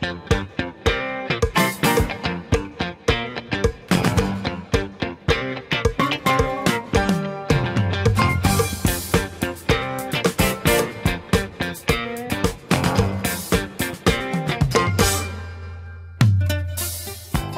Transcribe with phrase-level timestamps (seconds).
[0.00, 0.06] 大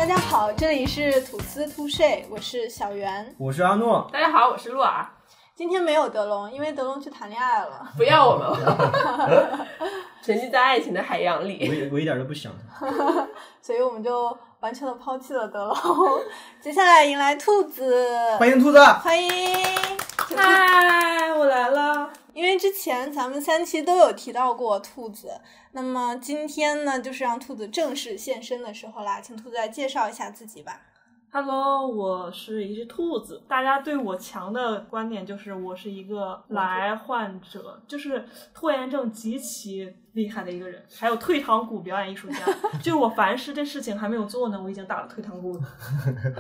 [0.05, 3.33] 家好，这里是吐司吐税，我是小袁。
[3.39, 5.07] 我是阿诺，大家好，我是鹿儿，
[5.55, 7.87] 今天没有德龙，因为德龙去谈恋爱了。
[7.97, 9.67] 不要我们了，
[10.25, 11.69] 沉浸在爱情的海洋里。
[11.69, 12.87] 我一我一点都不想他。
[13.61, 15.77] 所以我们就完全的抛弃了德龙。
[16.61, 19.31] 接下来迎来兔子，欢迎兔子，欢迎！
[20.17, 22.11] 嗨，我来了。
[22.33, 25.39] 因为之前咱们三期都有提到过兔子，
[25.73, 30.81] 那么今天呢，就是让兔子正式现身的时候啦，请兔子来介绍一下自己吧。
[31.35, 33.43] Hello，我是一只兔子。
[33.49, 42.45] 大家对我强的观点就是我是一个来患者，就是拖延症极其厉害的一个人，还有退堂鼓表演艺术家。
[42.83, 45.61] 就是我凡是这事情还没有做呢，我已经打了退堂鼓了。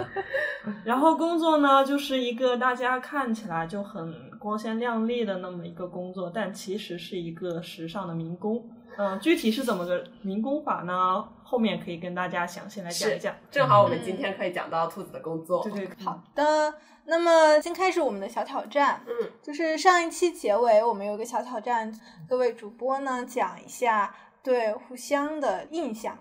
[0.84, 8.62] 然后工作呢，就是一个大家看起来就很光鲜亮丽的那么一个工作，但其实是一个时尚的民工。
[8.98, 11.24] 嗯，具体是怎么个民工法呢？
[11.52, 13.34] 后面可以跟大家详细来讲一讲。
[13.50, 15.62] 正好我们今天可以讲到兔子的工作。
[15.62, 16.72] 对对，对好的，
[17.04, 19.02] 那么先开始我们的小挑战。
[19.06, 21.92] 嗯，就是上一期结尾我们有个小挑战，
[22.26, 26.16] 各位主播呢讲一下对互相的印象。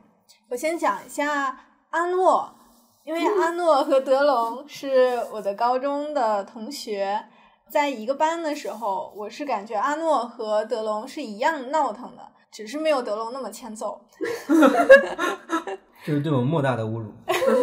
[0.50, 1.58] 我先讲一下
[1.92, 2.54] 阿诺，
[3.06, 7.26] 因为阿诺和德龙是我的高中的同学，
[7.70, 14.02] 在一个班的时候，我是感觉阿诺和德龙是一样闹腾的，只是没有德龙那么欠揍。
[16.06, 17.14] 这是对我莫大的侮辱。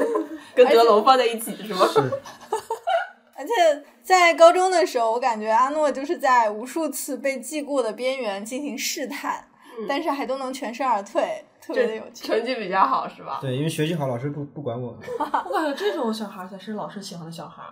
[0.54, 1.86] 跟德龙放在一起是吗？
[1.86, 1.98] 是，
[3.36, 9.48] 而且在高中的时候，我感觉阿诺就是在无数次被记过的边缘进行试探，
[9.88, 12.26] 但是还都能全身而退，特别的有趣。
[12.26, 13.38] 成绩比较好是吧？
[13.40, 14.98] 对，因为学习好，老师不不管我。
[15.18, 17.62] 我感觉这种小孩才是老师喜欢的小孩，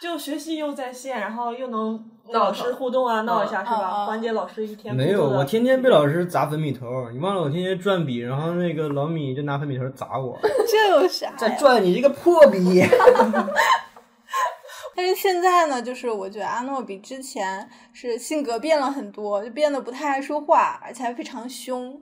[0.00, 3.78] 就学习又在线，然后又能老师互动啊，闹一下是吧？
[3.78, 10.38] 嗯嗯缓解老师一天没有，我天天被老师砸粉笔头，你忘了我天天转笔，然后那个老米就拿粉笔头砸我，
[10.68, 11.54] 这有啥再呀？
[11.56, 12.82] 转你这个破笔。
[14.96, 22.00] 但是现在呢，就是我觉得阿诺比之前是性格变了很多，就变得不太爱说话，而且还非常凶。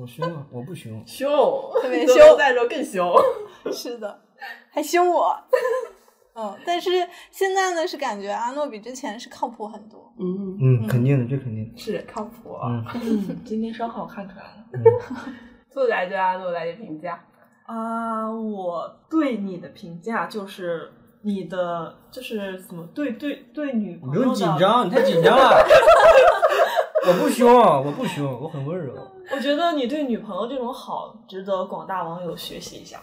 [0.00, 1.02] 我凶啊，我不凶。
[1.06, 1.28] 凶，
[1.82, 3.12] 特别凶龙在时候更凶。
[3.72, 4.20] 是的，
[4.70, 5.36] 还凶我。
[6.34, 6.90] 嗯，但是
[7.30, 10.12] 现在呢，是感觉阿诺比之前是靠谱很多。
[10.18, 11.78] 嗯，嗯，肯定的，这肯定的。
[11.78, 12.56] 是靠谱。
[12.64, 14.64] 嗯嗯，今天烧烤看出来了
[15.72, 17.24] 兔子来对阿诺来点评价，
[17.66, 18.30] 啊！
[18.30, 20.92] 我对你的评价就是
[21.22, 25.64] 你的就是怎么对对对女你不用朋友的紧张，你太紧张了。
[27.06, 28.94] 我不凶，我不凶，我很温柔。
[29.30, 33.00] 我觉得你对女朋友这种好，值得广大网友学习一下。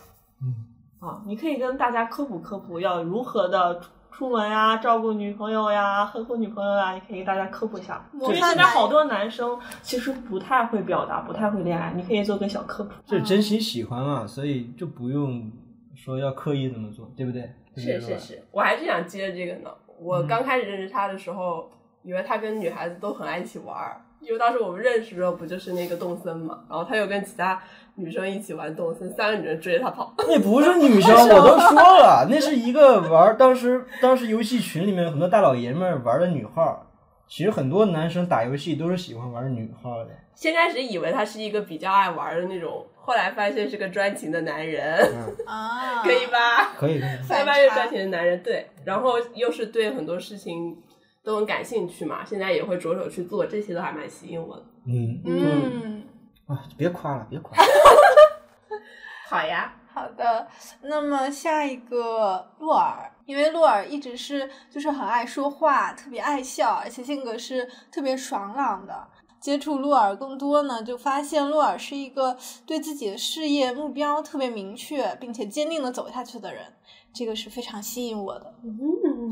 [1.02, 8.06] 嗯，啊，你可以跟大家科普科普，要如何的出出门呀，照顾女朋友呀，呵护女朋友呀，你可以给大家科普一下。
[8.14, 12.92] 因为现在好多男生其实不太会表达，不太会恋爱，你可以做个小科普。
[13.06, 15.52] 这是真心喜欢嘛，所以就不用
[15.96, 17.42] 说要刻意怎么做，对不对？
[17.74, 18.20] 对不对是是。
[18.20, 19.72] 是，我还是想接着这个呢。
[20.00, 21.72] 我刚开始认识他的时候，
[22.04, 27.62] 以为他跟女孩子都很爱一起玩儿，因为当时我们认识的时候不就是那个动森嘛，然后他又跟其他
[27.96, 30.14] 女生一起玩动森，三个女生追着他跑。
[30.18, 33.36] 那不是女生，我都说了，那是一个玩。
[33.38, 36.88] 当时当时游戏群里面很多大老爷们玩的女号，
[37.28, 40.12] 其实很多男生打游戏都是喜欢玩女号的。
[40.36, 44.98] 先开始以为他是一个比较爱玩的那种，后来发现是个专情的男人，
[45.46, 46.74] 啊，可以吧？
[46.78, 47.10] 可以可以。
[47.28, 50.78] 后来发现专情的男人，对，然后又是对很多事情
[51.24, 54.66] 都很感兴趣嘛，现在也会着手去做，这些都还蛮吸引我的。
[54.88, 56.04] 嗯嗯，
[56.48, 57.64] 啊，别夸了，别夸了。
[59.30, 60.48] 好呀，好的。
[60.82, 69.08] 那么下一个洛尔，因为洛尔一直是就是很爱说话，特别爱笑，而且性格是特别爽朗的。
[69.40, 76.66] 接触洛尔更多呢，就发现洛尔是一个对自己的事业目标特别明确，并且坚定的走下去的人，
[77.14, 78.54] 这个是非常吸引我的。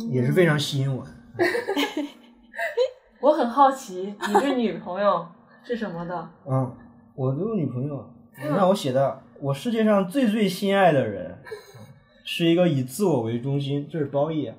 [0.09, 1.11] 也是非常吸引我的。
[3.21, 5.27] 我很好奇，你对女朋友
[5.63, 6.29] 是什么的？
[6.49, 6.75] 嗯，
[7.15, 11.37] 我都有女朋友，你看我写的，我世界上最最心爱的人，
[12.23, 14.55] 是一个以自我为中心，这是褒义啊，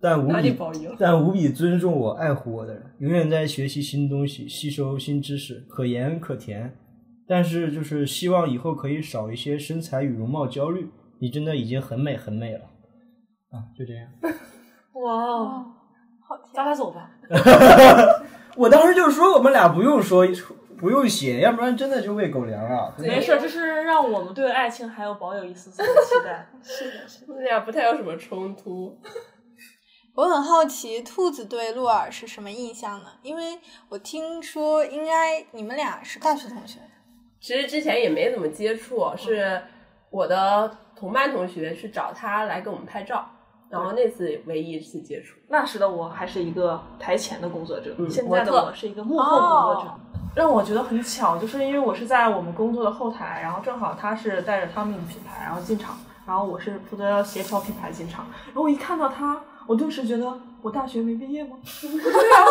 [0.00, 0.56] 但无比？
[0.98, 6.76] 但无比尊重我、爱护我的人，永远在学习新东西、吸收新知识，可盐可甜。
[7.26, 10.90] 但是就是希望以后可以少一些身材与容貌焦虑。
[11.20, 12.64] 你真的已经很美很美了，
[13.50, 14.08] 啊，就这样。
[14.94, 15.71] 哇
[16.32, 17.10] 哦，好甜咱俩走吧。
[18.56, 20.26] 我当时就说我们俩不用说
[20.78, 22.94] 不用写，要不然真的就喂狗粮了。
[22.98, 26.46] 没事，这是让我们对爱情还有保有一丝丝的期待。
[26.62, 27.26] 是的，是的。
[27.28, 28.98] 我们俩不太有什么冲突。
[30.14, 33.12] 我很好奇，兔子对鹿尔是什么印象呢？
[33.22, 33.58] 因为
[33.88, 36.80] 我听说，应该你们俩是大学同学。
[37.40, 39.62] 其实之前也没怎么接触，是
[40.10, 43.26] 我的同班同学去找他来给我们拍照，
[43.72, 45.36] 然后那次唯一一次接触。
[45.48, 49.90] 那时的我还是一个台前的工作者，嗯现在的我是一个幕后工作者。
[50.34, 55.96] 让我觉得很巧，就是因为我是在我们工作的后台，然后正好他是带着他们的品牌，然后进场，
[56.26, 58.24] 然后我是负责协调品牌进场。
[58.46, 60.32] 然后我一看到他，我顿时觉得
[60.62, 61.58] 我大学没毕业吗？
[61.62, 62.44] 对啊，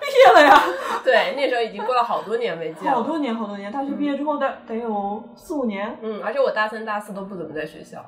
[0.00, 0.62] 毕业了呀，
[1.04, 3.70] 对，那时候已经过了好多年没见了，好多年好多年。
[3.70, 5.98] 大学毕业之后得得有四五年。
[6.00, 8.02] 嗯，而且我大三、大四都不怎么在学校。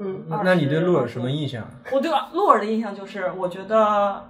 [0.00, 1.66] 嗯那那你对洛尔什么印象？
[1.92, 4.22] 我对洛尔的印象就是，我觉得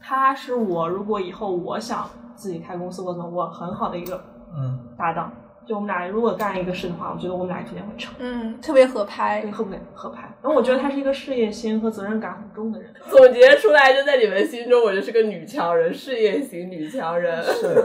[0.00, 4.22] 他是我如果以后我想自己开公司或者我很好的一个
[4.56, 5.32] 嗯，搭档。
[5.66, 9.50] 就我们俩如果干一个事的话，我觉得我们俩之间会成，嗯，特别合拍对，。
[9.50, 10.22] 合不合拍。
[10.40, 12.90] 然后我觉得他是一个事业心和责任感很重的人。
[13.10, 17.44] 总结出来，就在你们心中，我就是个女强人，事业型女强人。
[17.44, 17.84] 是。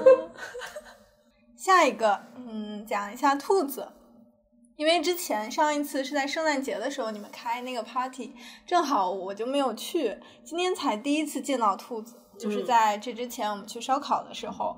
[1.58, 3.86] 下一个，嗯，讲一下兔子，
[4.76, 8.34] 因为之前上一次是在圣诞节的时候你们开那个 party，
[8.66, 14.76] 正好我就没有去，今天才第一次见到兔子，就是在这之前我们去烧烤的时候，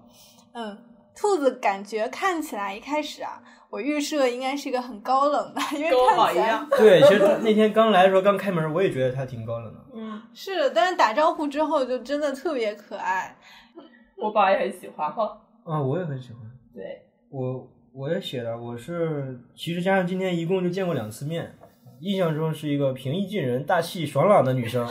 [0.53, 0.77] 嗯，
[1.15, 9.80] 兔子感觉看起来一开始啊，我预设应该是一个很高冷的，因为跟我看起来宝一样，对，其实那天刚来的时候，刚开门，我也觉得它挺高冷的。
[9.94, 13.38] 嗯，是，但是打招呼之后就真的特别可爱，
[14.18, 15.42] 我宝也很喜欢哈。
[15.63, 16.42] 啊，我也很喜欢。
[16.74, 17.65] 对，我
[17.97, 21.56] 我也写了，我是其实加上今天一共就见过两次面，
[22.01, 24.86] 印象中是一个平易近人、大气爽朗的女生。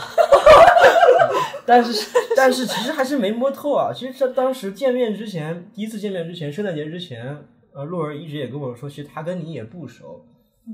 [1.67, 3.93] 但是但是其实还是没摸透啊。
[3.95, 10.25] 其实这当时见面之前，第一次见面之前，圣诞节之前，呃，洛儿一直也跟我说，其实他跟你也不熟，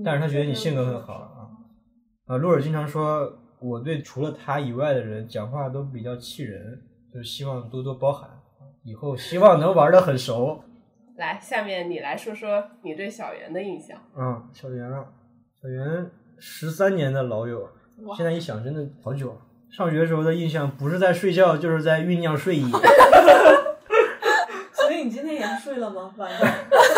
[0.04, 1.50] 但是他觉得你性格很好啊。
[2.26, 3.28] 啊，洛尔经常说，
[3.58, 6.80] 我对除了他以外的人讲话都比较气人，
[7.12, 8.30] 就希望多多包涵，
[8.84, 10.62] 以后希望能玩的很熟。
[11.20, 13.98] 来，下面你来说说你对小圆的印象。
[14.16, 15.04] 嗯，小圆啊，
[15.62, 17.68] 小圆十三年的老友，
[18.16, 19.36] 现在一想真的好久啊。
[19.70, 22.64] 上学时候的印象不是在睡觉，就是在酝酿睡意。
[24.72, 26.10] 所以你今天也是睡了吗？
[26.16, 26.48] 晚上？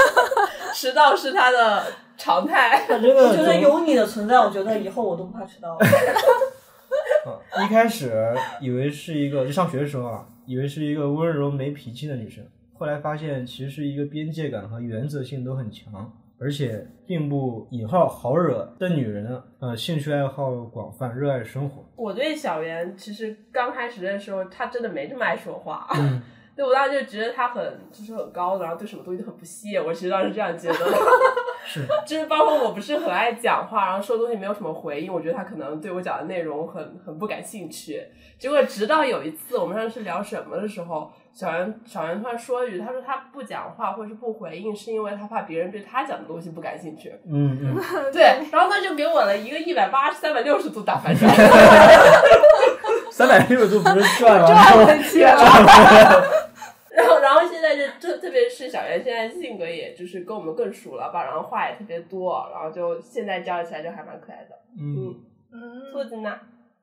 [0.73, 1.85] 迟到是他的
[2.17, 2.87] 常态。
[2.89, 5.81] 我觉得有你的存在，我觉得以后我都不怕迟到了。
[7.27, 12.45] 啊，一开始以为是一个，就上学的时候啊，以为是一个温柔没脾气的女生，
[12.83, 19.41] 后来发现其实是一个边界感和原则性都很强，而且并不引号好惹的女人。
[19.61, 21.85] 呃，兴趣爱好广泛，热爱生活。
[21.95, 25.87] 我对小圆其实刚开始的时候，他真的没这么爱说话。
[25.95, 26.21] 嗯，
[26.57, 27.63] 对我当时就觉得他很
[27.93, 29.81] 就是很高冷，然后对什么东西都很不屑。
[29.81, 30.75] 我其实当时这样觉得，
[31.65, 38.03] 是，就是包括我不是很爱讲话，然后说东西没有什么回应，我觉得他可能对我讲的内容很很不感兴趣。
[38.41, 47.13] 结果直到有一次我们上次聊什么的时候，小袁小袁突然说一句，他说他不讲话或者是不回应，是因为他怕别人对他讲的东西不感兴趣。
[47.27, 47.77] 嗯嗯，
[48.13, 51.31] 对，然后他就给我了一个一百八三百六十度大反转。
[53.11, 55.33] 三百六十度不是转转完回去了。
[56.95, 64.59] 然后，然后现在就特特别是小袁，现在性格也就是跟我们更熟了吧，然后话也特别多，然后就现在交流起来就还蛮可爱的。
[64.79, 65.15] 嗯，
[65.51, 66.39] 嗯，兔子呢？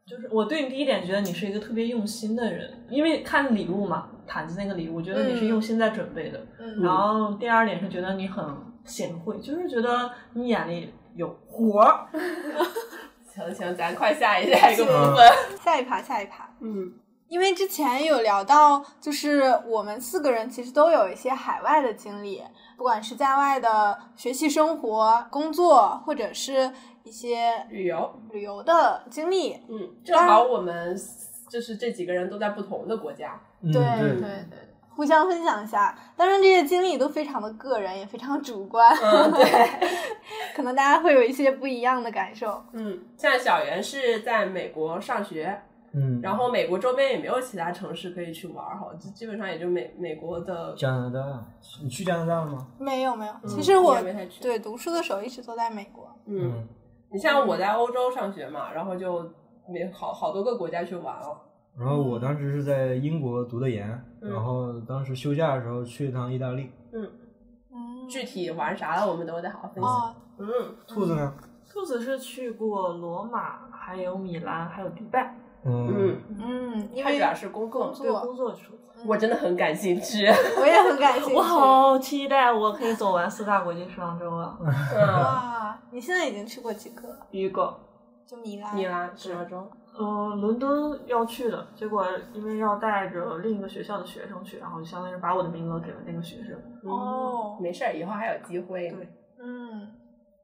[0.09, 6.39] 就是我对你第一点觉得你是一个特别用心的人，因为看礼物嘛，毯子那个礼物，我觉得你是用心在准备的。
[6.59, 8.43] 嗯然后第二点是觉得你很
[8.83, 12.07] 贤惠，就是觉得你眼里有活儿。
[13.31, 15.57] 行行，咱快下一下一个部嗯分。
[15.63, 16.49] 下一趴，下一趴。
[16.61, 16.91] 嗯
[17.27, 22.41] 因为之前有聊到，就是我们四个人其实都有一些海外的经历，
[22.75, 26.71] 不管是在外的学习生活、工作，或者是
[27.09, 28.21] 一些旅游。
[28.31, 29.53] 旅游的经历。
[29.67, 30.95] 嗯，正好我们
[31.49, 33.41] 就是这几个人都在不同的国家。
[33.61, 34.59] 嗯对对对对，
[34.95, 35.97] 互相分享一下。
[36.15, 39.89] 当然，这些经历都非常的个人，也非常主观，嗯，对。
[40.55, 42.63] 可能大家会有一些不一样的感受。
[42.73, 45.59] 嗯，像小袁是在美国上学，
[45.93, 50.73] 嗯，然后美国周边也没有其他城市可以去玩儿哈，就基本上也就美美国的。
[50.77, 51.19] 加拿大，
[51.83, 52.67] 你去加拿大了吗？
[52.77, 53.97] 没有没有，嗯其实我
[54.39, 56.13] 对读书的时候一直都在美国。
[56.27, 56.67] 嗯，
[57.11, 59.29] 你像我在欧洲上学嘛，然后就
[59.67, 61.41] 没好好多个国家去玩了。
[61.77, 63.89] 然后我当时是在英国读的研，
[64.21, 66.69] 嗯然后当时休假的时候去一趟意大利。
[66.91, 67.09] 嗯，
[68.09, 69.89] 具体玩啥了，我们都得好好分析。
[69.89, 70.47] 哦，嗯，
[70.87, 71.33] 兔子呢？
[71.71, 75.35] 兔子是去过罗马，还有米兰，还有迪拜。
[75.63, 78.73] 嗯嗯，嗯，因他主为要是工作，对工作工作出。
[79.05, 80.25] 我真的很感兴趣。
[80.25, 81.35] 我也很感兴趣。
[81.35, 84.57] 我好期待我可以走完四大国际时装周啊！
[84.61, 85.79] 嗯，哇！
[85.91, 87.27] 你现在已经去过几个了？
[87.31, 87.79] 一个，
[88.25, 88.75] 就米兰。
[88.75, 96.55] 米兰时装周，呃，伦敦要去的，结果因为要带着另一个学校的学生去，然后就相当于把我的名额给了那个学生。
[96.83, 98.89] 哦没事儿，以后还有机会。
[98.89, 99.09] 对
[99.41, 99.87] 嗯，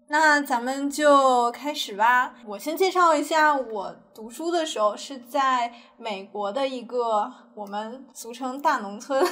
[0.08, 2.36] 那咱们就开始吧。
[2.46, 9.26] 我先介绍一下，我读书的时候是在美国的一个我们俗称大农村，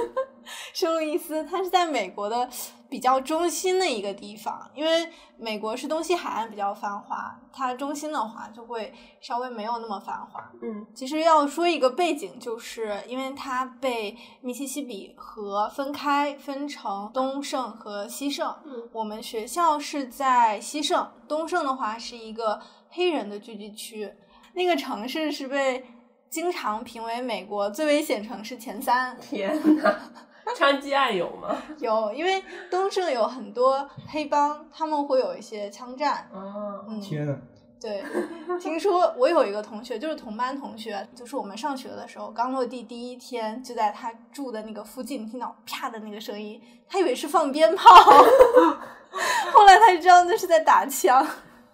[0.72, 2.48] 圣路易斯，它是在美国的
[2.88, 4.70] 比较中心的一个地方。
[4.74, 10.50] 因为美国是东西海岸比较繁华，它中心的话就会稍微没有那么繁华。
[10.62, 18.54] 嗯其实要说一个背景，就是因为它被密西西比河分开，分成东圣和西圣。
[18.64, 24.14] 嗯我们学校是在西圣，东圣的话是一个黑人的聚集区。
[24.54, 25.84] 那个城市是被
[26.30, 29.16] 经常评为美国最危险城市前三。
[29.20, 29.94] 天哪，
[30.56, 31.56] 枪击案有吗？
[31.78, 36.28] 有，因为东胜有很多黑帮，他们会有一些枪战。
[36.32, 37.36] 啊，嗯，天呐，
[37.80, 38.02] 对，
[38.60, 47.90] 听说我有一个同学，就是同班同学，就是我们上学的时候，刚落地第一天，就在他住的那个附近听到啪的那个声音，他以为是放鞭炮，
[49.52, 51.26] 后来他就知道那是在打枪。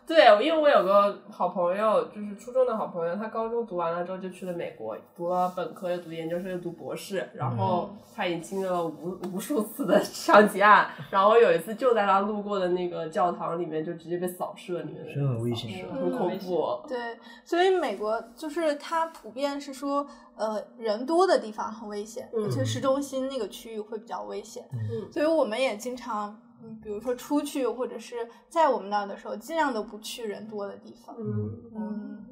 [0.07, 16.81] 对，因为我有个好朋友，就是初中的好朋友，他高中读完了之后就去了美国，读了本科，又读研究生，又读博士，然后他已经经历了无无数次的 枪击案，然后有一次就在他路过的那个教堂里面，就直接被扫射，里面真的很危险很恐怖。
[16.89, 16.99] 对，
[17.45, 20.07] 所以美国就是它普遍是说，
[20.37, 24.69] 呃，人多的地方很危险，嗯而且市中心那个区域会比较危险。
[24.73, 31.15] 嗯所以我们也经常，嗯，比如说出去或者是在我们那儿的时候，尽量都不去人多的地方。
[31.19, 32.25] 嗯，嗯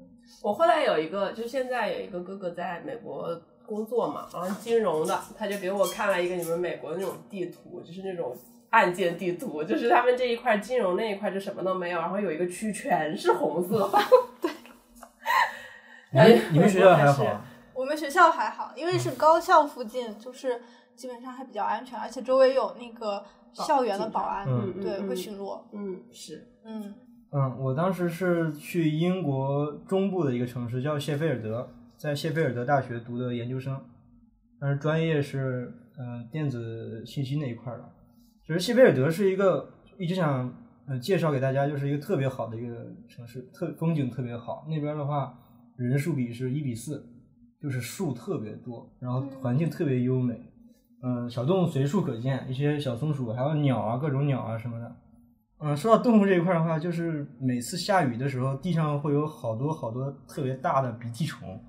[0.43, 3.29] 我后来有一个，就现在有一个哥哥在美国
[3.67, 8.37] 工作嘛，然后金融的，他就给我看了一个你们美国的那种地图，就是那种
[8.71, 13.91] 案件地图，就是他们这一块金融那一块就什么都没有，然后有一个区全是红色。
[16.13, 17.45] 你们你们学校还好啊？
[17.73, 20.61] 我们学校还好，因为是高校附近，就是
[21.01, 25.63] 基本上还比较安全，而且周围有那个校园的保安，嗯对，嗯会巡逻。
[25.73, 26.95] 嗯，是，嗯
[27.33, 31.67] 嗯，我当时是去英国中部的一个城市叫谢菲尔德，
[31.97, 33.81] 在谢菲尔德大学读的研究生，
[34.61, 37.85] 但是专业是嗯、呃电子信息那一块儿的。
[38.47, 40.53] 其实谢菲尔德是一个一直想
[40.87, 42.77] 呃介绍给大家，就是一个特别好的一个
[43.09, 44.67] 城市，特风景特别好。
[44.69, 45.33] 那边的话，
[45.79, 47.03] 人数比是一比四，
[47.59, 50.50] 就是树特别多，然后环境特别优美，
[51.03, 54.97] 嗯、小动物随处可见，一些小松鼠，还有鸟啊，各种鸟啊什么的。
[55.63, 61.63] 嗯，说到动物这一块的话，就是每次下雨的时候，地上会有好多好多特别大的鼻涕虫，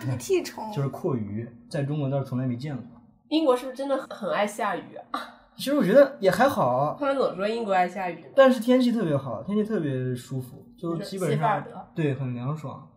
[0.00, 2.84] 鼻涕虫就是蛞蝓，在中国倒是从来没见过。
[3.28, 5.20] 英国是不是真的很爱下雨啊？
[5.56, 11.64] 其实我觉得也还好，他们总说英国爱下雨，但是天气特别好，天气特别舒服，就就是基本上
[11.94, 12.88] 对很凉爽，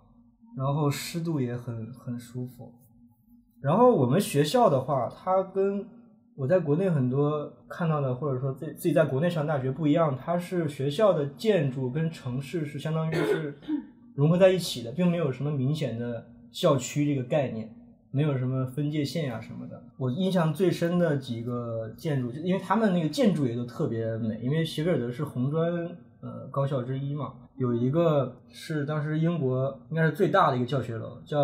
[0.58, 2.74] 然后湿度也很很舒服。
[3.66, 5.84] 然后我们学校的话，它跟
[6.36, 13.58] 我在国内很多看到的，或者说自自己在国内上大学不一样，它是学校的建筑跟城市是相当于是
[14.14, 17.68] 融合在一起的，并没有什么明显的校区这个概念。
[18.12, 19.84] 没有什么分界线呀、什么的。
[19.98, 25.90] 我印象最深的几个建筑，就因为他们那个建筑也都特别美，因为席格尔德是红砖
[26.26, 31.40] 呃高校之一嘛，有一个是当时英国应该是最大的一个教学楼，叫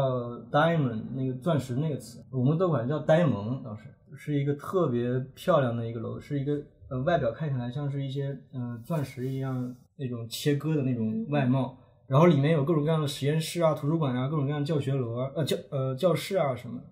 [0.52, 3.84] Diamond，那个钻石那个词，我们都管它叫呆萌，当时
[4.18, 6.60] 是一个特别漂亮的一个楼，是一个
[6.90, 11.78] 呃外表看起来像是一些嗯、呃钻石一样那种切割的那种外貌。
[12.08, 16.86] 然后里面有各种各样的实验室啊、图书馆啊、各种各样的教学楼啊、呃教呃教室啊什么的。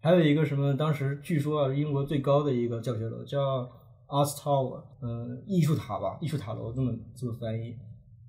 [0.00, 3.68] 还有一个什么，当时据说啊，英国最高的一个教学楼叫
[4.10, 7.76] Arts Tower，呃，艺术塔吧，艺术塔楼这么这么翻译。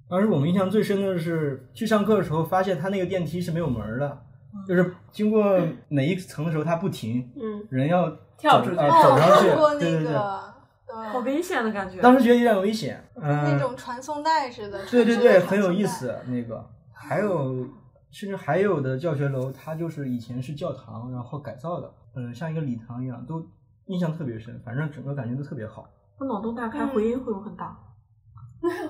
[0.07, 4.21] 当时我们印象最深的是去上课的时候，发现它那个电梯是没有门儿的，
[4.67, 5.59] 就是经过
[5.89, 10.03] 哪一层的时候它不停，嗯，人要跳出啊、哦，走上去对对对。
[10.03, 10.53] 那个，
[10.85, 12.01] 对，好危险的感觉。
[12.01, 14.85] 当时觉得有点危险，嗯、那种传送带似的。
[14.87, 16.13] 对对对，很有意思。
[16.27, 17.65] 那个还有，
[18.09, 23.41] 甚至还有的教学楼，它就是以前是教堂，然后改造的，嗯，像一个礼堂一样，都
[23.87, 24.59] 印象特别深。
[24.65, 25.89] 反正整个感觉都特别好。
[26.17, 27.77] 他脑洞大开， 回音会不会很大？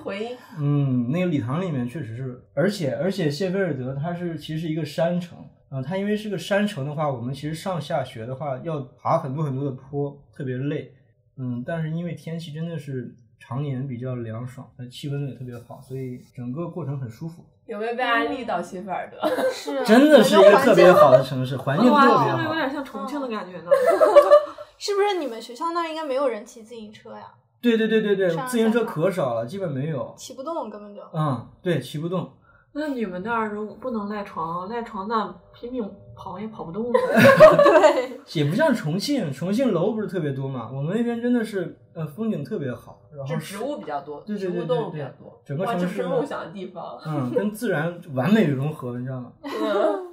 [0.03, 5.37] 回音，嗯，那个礼堂里面确实是，而且而且谢菲尔德它是其实是一个山城，
[5.69, 10.93] 啊、它因为是个山城的话，我们其实上下学的话要爬很多很多的坡，特别累。
[11.37, 17.45] 嗯，但是因为天气真的是常年比较凉爽，呃，气温也特别好，所以整个过程很舒服。
[17.65, 19.17] 有没有被安利到谢菲尔德？
[19.53, 22.53] 是啊真的是一个特别好的城市，环境特别哇，听着有。
[22.55, 23.69] 点像重庆的感觉呢。
[24.83, 27.31] 是不是你们学校那儿应该没有人骑自行车呀？
[27.61, 30.11] 对对对对对，自行车可少了，基本没有。
[30.17, 31.03] 骑不动，根本就。
[31.13, 32.27] 嗯，对，骑不动。
[32.73, 36.91] 那你们那儿如果不能赖床，赖床那拼命跑也跑不动了。
[37.63, 45.39] 对，也不像重庆，重庆楼不是特别多嘛，我们那边真的是呃风景特别好，然后植物比较多，对对植物对对对动物比较多。
[45.45, 46.97] 整个城市这是梦想的地方。
[47.05, 49.31] 嗯跟自然完美融合，你知道吗？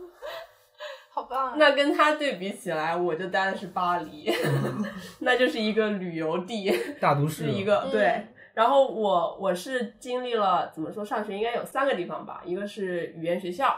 [1.28, 1.54] 棒啊！
[1.56, 4.30] 那跟他对比起来，我就待的是巴黎
[5.20, 6.70] 那就是一个旅游地，
[7.00, 8.26] 大都市 是一个嗯对。
[8.54, 13.76] 然后我我是经历了怎么说，上学应该有三个地方吧，一个是语言学校，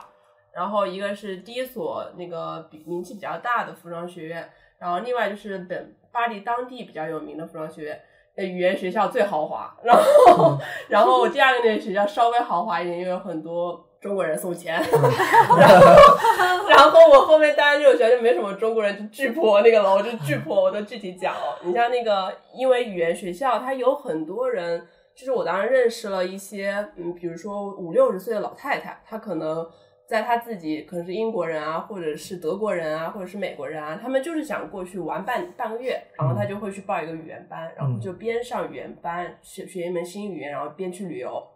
[0.54, 8.00] 然后一个是第一所那个比名气比较大的服装学院，然后另外就是本巴黎当地比较有名的服装学院。
[8.36, 10.56] 呃，语言学校最豪华，然后，
[10.88, 21.58] 然后第二个那个学校稍微豪华一点，因为有很多中国人送钱， 然后， 然后我后面待的这个学校就没什么中国人，就巨破那个楼，就巨破，我都具体讲了。
[21.62, 29.68] 你像那个，因为语言学校，它有很多人，就是我当时认识了一些，嗯，比如说五六十岁的老太太，她可能
[30.06, 41.46] 在她自己可能是英国人啊，或者是德国人啊，或者是美国人啊，他们就是想过去玩半半个月，然后他就会去报一个语言班，然后就边上语言班学学一门新语言，然后边去旅游，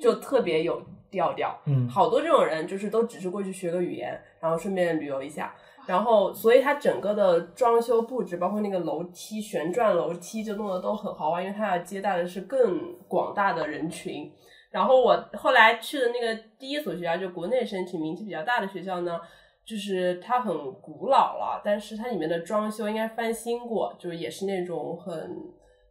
[0.00, 1.58] 就特别有调调。
[1.66, 5.54] 嗯好多这种人就是都只是过去学个语言，然后顺便旅游一下，
[5.86, 14.30] 然后所以它整个的装修布置，包括那个楼梯旋转楼梯，就弄得都很豪华，因为它要接待的是更广大的人群。
[14.70, 19.18] 然后我后来去的那个第一所学校，就国内申请名气比较大的学校呢，
[19.64, 25.14] 就是它很古老了，但是它里面的装修应该翻新过，就是也是那种很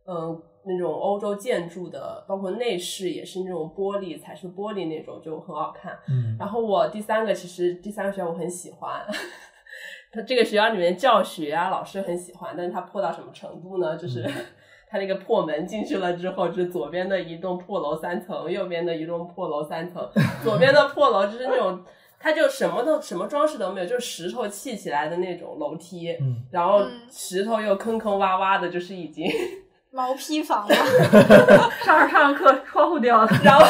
[0.06, 5.98] 嗯那种欧洲建筑的，包括内饰也是那种玻璃彩色玻璃那种，就很好看。
[6.10, 9.06] 嗯然后我第三个其实第三个学校我很喜欢，
[10.12, 13.96] 它这个学校里面教学啊老师很喜欢，但是它破到什么程度呢？
[13.98, 14.24] 就是
[14.90, 20.08] 它那个破门进去了之后，就是左边的一栋破楼三层，右边的一栋破楼三层，
[20.44, 21.84] 左边的破楼就是那种。
[22.20, 29.30] 它就什么都什么装饰都没有，就是石头砌起来的那种楼梯，嗯然后嗯石头又坑坑洼洼的，就是已经
[29.98, 30.76] 毛坯房嘛，
[31.84, 33.28] 上着上着课，窗户掉了。
[33.44, 33.66] 然后，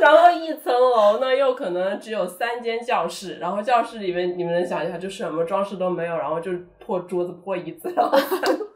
[0.00, 8.18] 然后一层楼呢，又可能只有三间教室，然后教室里面你们能想一下，就什么装饰都没有，然后就是破桌子、破椅子，然后，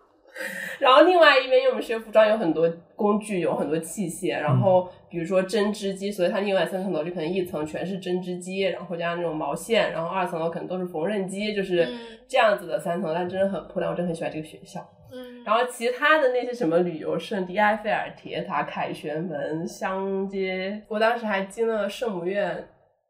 [0.78, 14.80] 然后另外一边，因为我们学服装有很多工具，有很多器械，然后比如说针织机，所以它另外三层楼就可能一层全是针织机，然后加上那种毛线，然后二层楼可能都是缝纫机，就是嗯这样子的三层，但真的很漂亮，我真的很喜欢这个学校。
[15.12, 22.68] 嗯，然后其他的那些什么旅游胜地，埃菲尔铁塔、凯旋门、香街，我当时还进了圣母院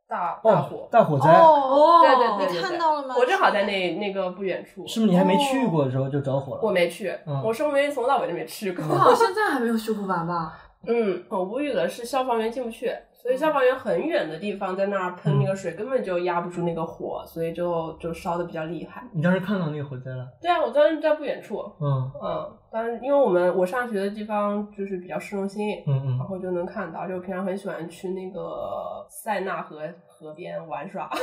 [0.08, 0.88] 大大火哦，。
[0.90, 4.86] 大火灾，哦，对对对你看到了吗我正好在那那个不远处。
[4.86, 6.60] 是不是你还没去过的时候就着火了？
[6.62, 8.84] 我没去，嗯我圣母院从头到尾就没去过。
[8.84, 10.58] 好，现在还没有修复完吧？
[10.86, 19.02] 嗯，很无语的是消防员进不去，所以消防员很远的地方在那儿喷那个水，根本就压不住那个火，所以就就烧的比较厉害。
[19.12, 20.26] 你当时看到那个火灾了？
[20.40, 21.62] 对啊，我当时在不远处。
[21.80, 27.06] 嗯嗯，当时，因为我们我上学的地方就是比较市中心，嗯嗯然后就能看到。
[27.06, 31.08] 就平常很喜欢去那个塞纳河河边玩耍。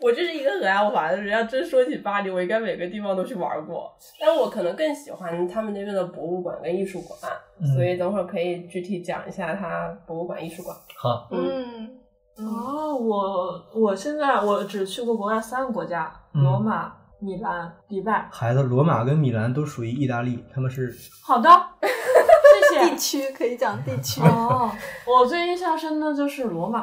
[0.00, 3.92] 我就是一个很爱玩的人，要真说起巴黎，我应该每个地方都去玩过。
[4.18, 7.18] 但我可能更喜欢他们那边的博物馆跟艺术馆，
[7.60, 10.74] 嗯所以等会儿可以具体讲一下它博物馆、艺术馆。
[10.96, 11.90] 好，嗯
[12.38, 18.26] 嗯哦，我我现在我只去过国外三个国家：嗯罗马、米兰、迪拜。
[18.32, 20.90] 孩子，罗马跟米兰都属于意大利，他们是
[21.22, 21.50] 好的，
[22.70, 22.96] 谢谢地。
[22.96, 24.70] 区可以讲地区，哦，
[25.06, 26.80] 我最印象深的就是罗马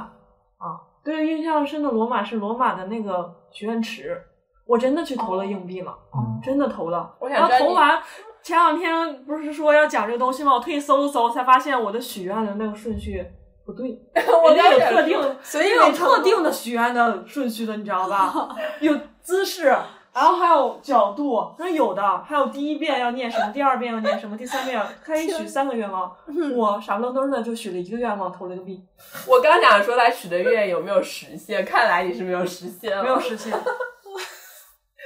[0.58, 0.77] 啊，
[1.08, 4.22] 对，印象深的罗马是罗马的那个许愿池，
[4.65, 7.15] 我真的去投了硬币了，嗯真的投了。
[7.22, 8.04] 然后我想知道你投完，
[8.43, 10.54] 前两天不是说要讲这个东西吗？
[10.54, 13.26] 我特意搜了搜，才发现我的许愿的那个顺序
[13.65, 13.98] 不对，
[14.43, 18.54] 我们家有特定，所以有特定的许愿的顺序的，你知道吧？
[18.82, 19.74] 有姿势。
[20.17, 26.12] 然后还有角度，那有的，还有第一遍要念什么，第二遍要念什么，第三遍可以许三个愿望。
[26.56, 28.84] 我傻不愣登的就许了一个愿望，投了个币，
[29.27, 33.53] 我刚想说他许的愿有没有实现，看来你是没有实现了，没有实现。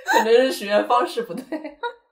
[0.06, 1.44] 可能是许愿方式不对。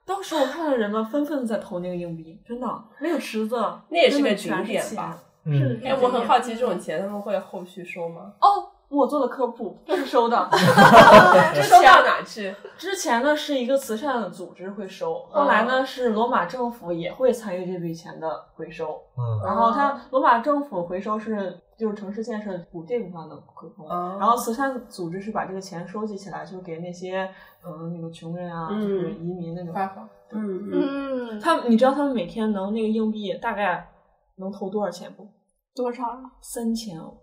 [0.04, 2.66] 当时我看到人们纷纷的在投那个硬币，真的
[3.00, 3.56] 那个池子，
[3.88, 5.18] 那也是个景点吧？
[5.46, 8.32] 嗯是哎，我很好奇，这种钱他们会后续收吗？
[8.40, 10.48] 哦，我做的科普，这是收的。
[11.54, 12.54] 这收到哪去？
[12.76, 19.00] 之前呢是一个慈善组织会收，后来呢是罗马政府也会参与这笔钱的回收。
[19.16, 27.30] 嗯然后它罗马政府回收是就是城市建设补这部分的亏空，哦然后慈善组织是把这个钱收集起来，就给那些
[27.64, 30.08] 嗯那个穷人啊，嗯就是移民那种发放。
[30.32, 33.88] 嗯嗯，嗯，他你知道他们每天能那个硬币大概
[34.36, 35.26] 能投多少钱不？
[35.74, 36.04] 多少？
[36.42, 37.16] 三千欧，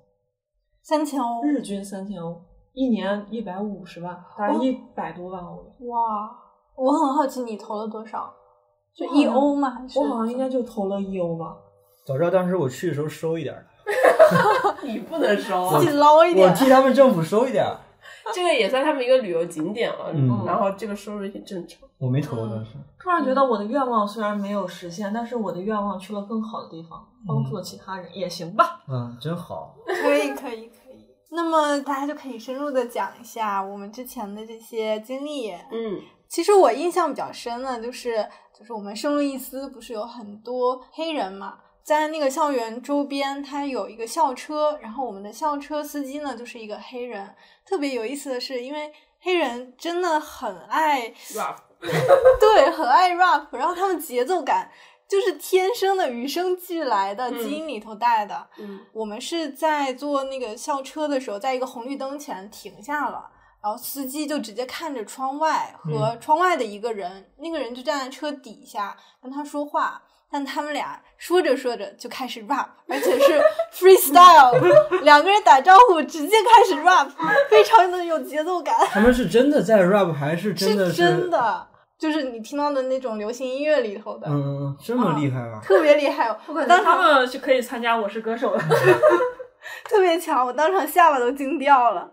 [0.88, 1.44] 三千欧。
[1.44, 5.90] 日均三千欧，一年一百五十万，大概哦一百多万欧元。
[5.90, 6.32] 哇，
[6.78, 8.34] 我很好奇你投了多少？
[8.96, 9.70] 就一欧吗？
[9.70, 11.58] 还是我好像应该就投了一欧吧。
[12.06, 13.68] 早知道当时我去的时候收一点儿，
[14.82, 16.56] 你不能收啊自己捞一我点。
[16.56, 17.76] 替他们政府收一点儿。
[18.34, 21.82] 这个也算他们一个旅游景点了，嗯然后这个收入也挺正常。
[21.98, 22.72] 我没投当时。
[23.00, 28.82] 突然觉得我的愿望虽然没有实现，但是我的愿望去了更好的地方，帮助了其他人，也行吧。
[28.88, 29.76] 嗯，真好。
[29.86, 31.08] 可以，可以，可以。
[31.32, 35.52] 那么大家就可以深入的讲一下我们之前的这些经历。
[35.52, 47.34] 嗯其实我印象比较深的，就是就是我们圣路易斯不是有很多黑人嘛，在那个校园周边，它有一个校车，然后我们的校车司机呢就是一个黑人。
[47.68, 51.58] 特别有意思的是，因为黑人真的很爱， rap，
[52.40, 54.72] 对，很爱 rap，然后他们节奏感
[55.08, 58.48] 就是天生的与生俱来的，嗯基因里头带的。
[58.58, 63.30] 嗯我们是在坐那个校车的时候，在一个红绿灯前停下了，
[63.62, 73.42] 然后司机就直接看着窗外和窗外的一个人，那个人就站在车底下跟他说话，但他们俩说着说着就开始 rap，而且是
[73.74, 77.08] freestyle，两个人打招呼直接开始 rap，
[77.50, 78.76] 非常的有节奏感。
[78.90, 85.60] 他们是真的在 rap 还是真的是真的，就是你听到的那种流行音乐里头的，嗯嗯嗯，这么厉害啊！
[85.64, 86.30] 特别厉害。
[86.48, 88.64] 我当他们是可以参加《我是歌手》的。
[89.90, 92.10] 特别强，我当场下巴都惊掉了。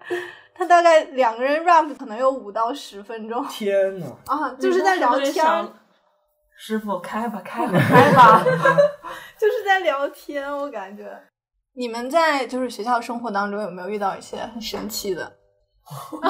[0.56, 4.06] 他大概两个人 rap 可能有五到十分钟天呐！
[4.26, 5.66] 啊，就是在聊天儿，
[6.56, 8.42] 师傅开吧，开吧， 开吧。
[9.38, 10.50] 就是在聊天。
[10.56, 11.04] 我感觉
[11.74, 15.32] 你们在就是学校生活当中有没有遇到一些很神奇的？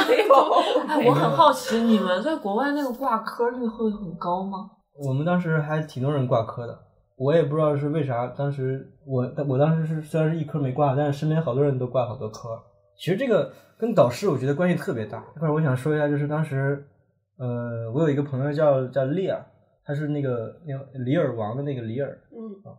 [0.08, 0.34] 没有，
[0.88, 4.70] 哎，我很好奇，你们在国外那个挂科率会很高吗？
[5.06, 6.76] 我们当时还挺多人挂科的，
[7.16, 8.26] 我也不知道是为啥。
[8.28, 12.48] 当时我我当时是虽然是一科没挂，但是身边好多人都挂好多科。
[12.98, 15.22] 其实这个跟导师我觉得关系特别大。
[15.36, 16.84] 一会儿我想说一下，就是当时，
[17.38, 19.44] 呃，我有一个朋友叫叫利尔，
[19.84, 22.18] 他是那个那个里尔王的那个里尔。
[22.32, 22.74] 嗯啊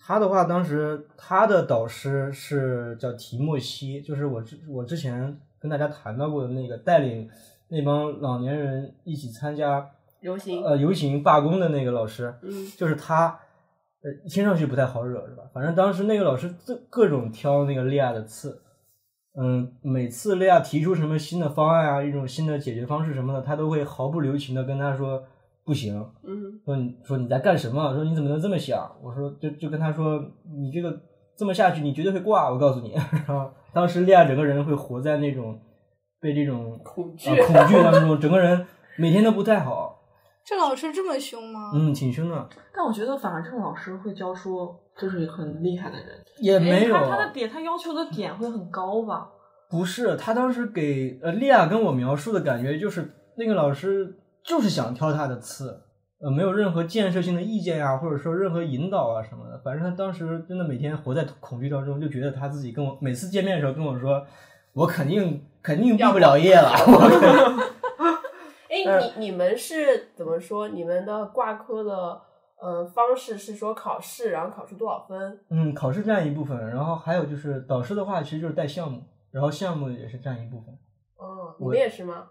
[0.00, 7.28] 他的话，当时他的导师是叫提莫西，就是我之我之前跟大家谈到过的那个带领
[7.68, 12.32] 那帮老年人一起参加游行，呃游行罢工的那个老师。
[12.42, 13.38] 嗯就是他，
[14.02, 15.42] 呃，听上去不太好惹，是吧？
[15.52, 18.62] 反正当时那个老师各各种挑那个利亚的刺，
[19.38, 25.22] 嗯，每次利亚提出什么新的方案啊，一种新的解决方式什么的，他都会毫不留情的跟他说
[25.68, 27.94] 不行，嗯说你说你在干什么？
[27.94, 28.90] 说你怎么能这么想？
[29.02, 30.18] 我说就就跟他说
[30.58, 30.98] 你这个
[31.36, 32.94] 这么下去你绝对会挂，我告诉你。
[32.94, 35.60] 然 后当时利亚整个人会活在那种
[36.22, 40.00] 被这种恐惧呃、恐惧当中，整个人每天都不太好，
[40.42, 41.70] 这老师这么凶吗？
[41.74, 42.48] 嗯，挺凶的。
[42.74, 46.06] 但我觉得反而这种老师会教书就是很厉害的人。
[46.40, 49.28] 也没有，他他的点，他要求的点会很高吧？
[49.70, 54.16] 不是，他当时给呃利亚跟我描述的感觉就是那个老师
[54.48, 55.82] 就是想挑他的刺，
[56.20, 59.58] 呃，没有任何建设性的意见啊，或者说任何引导啊什么的。
[59.58, 64.26] 反正他当时真的每天活在恐惧当中，就觉得他自己跟我每次见面的时候跟我说，
[64.72, 66.70] 我肯定肯定毕不了业了。
[68.70, 70.68] 哎，你你们是怎么说？
[70.68, 72.20] 你们的挂科的
[72.60, 75.40] 呃方式是说考试，然后考出多少分？
[75.50, 80.78] 嗯，考试占一部分，然后还有就是导师的话，其实就是带项目，然后项目也是占一部分。
[81.16, 82.28] 哦，你们也是吗？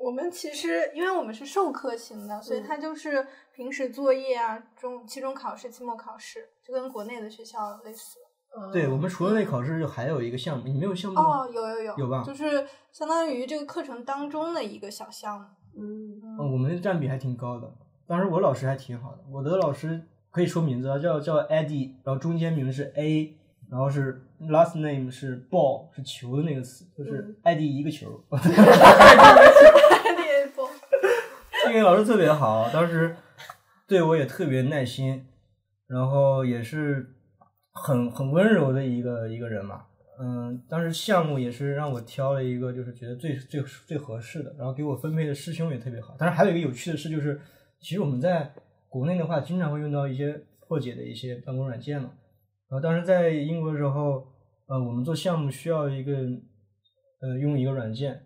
[0.00, 8.18] 我们其实因为我们是授课型的，所以他就是平时作业啊、中期中考试、期末考试，就跟国内的学校类似。
[8.56, 11.40] 嗯对我们除了那考试，就还有一个项目，你没有项目吗？
[11.40, 15.46] 哦，有有有，有吧就是相当于这个课程当中的一个小项目。
[15.76, 17.68] 嗯嗯，我们的占比还挺高的。
[18.06, 23.36] 当时我老师还挺好的，我的老师可以说名字啊，叫叫 Eddie，然后中间名是 A，
[23.70, 28.22] 然后是 last name 是 ball 是球的那个词，就是艾迪一个球。
[31.66, 33.16] 这个老师特别好，当时
[33.88, 35.26] 对我也特别耐心，
[35.88, 37.14] 然后也是
[37.72, 39.86] 很很温柔的一个一个人嘛。
[40.20, 46.14] 嗯，当时项目也是让我挑了一个，就是觉得最最最合适的，然后给我分配的师兄也特别好。
[46.16, 47.40] 但是还有一个有趣的事，就是
[47.80, 48.52] 其实我们在
[48.88, 52.10] 国内的话，经常会用到一些破解的一些办公软件嘛。
[52.70, 54.26] 然后当时在英国的时候，
[54.66, 56.12] 呃，我们做项目需要一个
[57.20, 58.20] 呃用一个软件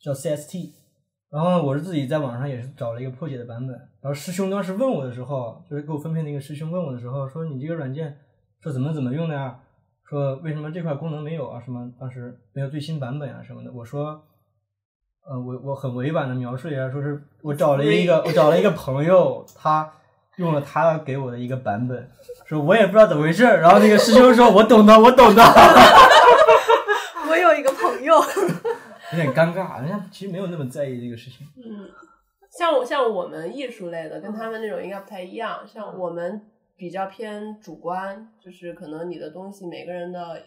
[0.00, 0.70] 叫 CST，
[1.30, 3.76] 然后呢，我是自己在网上也是找了一个破解的版本。
[4.02, 8.18] 然后师兄当时问我的时候，就是给我分配那个师兄问我的时候说：“你这个软件
[8.60, 9.60] 说怎么怎么用的呀？
[10.08, 11.60] 说为什么这块功能没有啊？
[11.60, 14.22] 什么当时没有最新版本啊什么的？”我说
[15.28, 19.92] ：“呃，我我很委婉的描述一下，说是我找了一个我找了一个朋友，他
[20.40, 22.10] 用了他给我的一个版本，
[22.46, 23.60] 说我也不知道怎么回事儿。
[23.60, 25.42] 然后那个师兄说：“我懂的，我懂的。
[27.28, 28.14] ”我有一个朋友，
[29.12, 31.46] 有点尴尬，人家其实没有那么在意这个事情。
[31.58, 31.90] 嗯，
[32.50, 35.60] 像我像我们艺术类的，跟他们那种应该不太一样。
[35.66, 36.40] 像我们
[36.74, 40.42] 比较偏主观，就是可能你的东西每个人的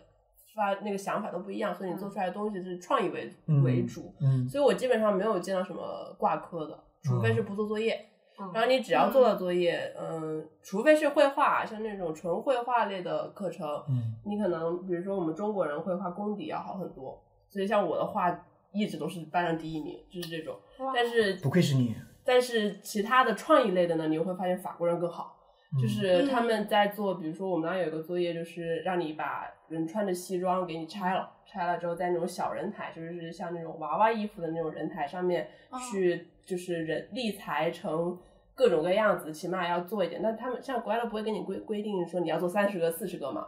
[0.55, 4.11] 发那个想法都不一样，所以你做出来的东西是创意为、嗯为主。
[4.19, 7.93] 嗯所以我基本上没有见到什么挂科的，除非是不做作业。
[7.93, 8.09] 嗯
[8.51, 20.57] 然后你只要做了作业，嗯，除非是绘画，像那种纯绘画类的课程，嗯你可能比如说我们中国人绘画功底要好很多，所以像我的画一直都是班上第一名，就是这种。
[20.95, 25.37] 但是不愧是你，但是其他的创意类的呢，你会发现法国人更好，
[25.75, 25.81] 嗯。
[25.81, 38.17] 就是他们在做，比如说我们那有一个作业，就是让你把人穿着西装给你拆了，拆了之后在那种小人台，就是像那种娃娃衣服的那种人台上面哦去，就是人立裁成
[38.55, 40.21] 各种各样子，起码要做一点。
[40.23, 43.45] 但他们像国外都不会给你规规定说你要做三十个、四十个嘛。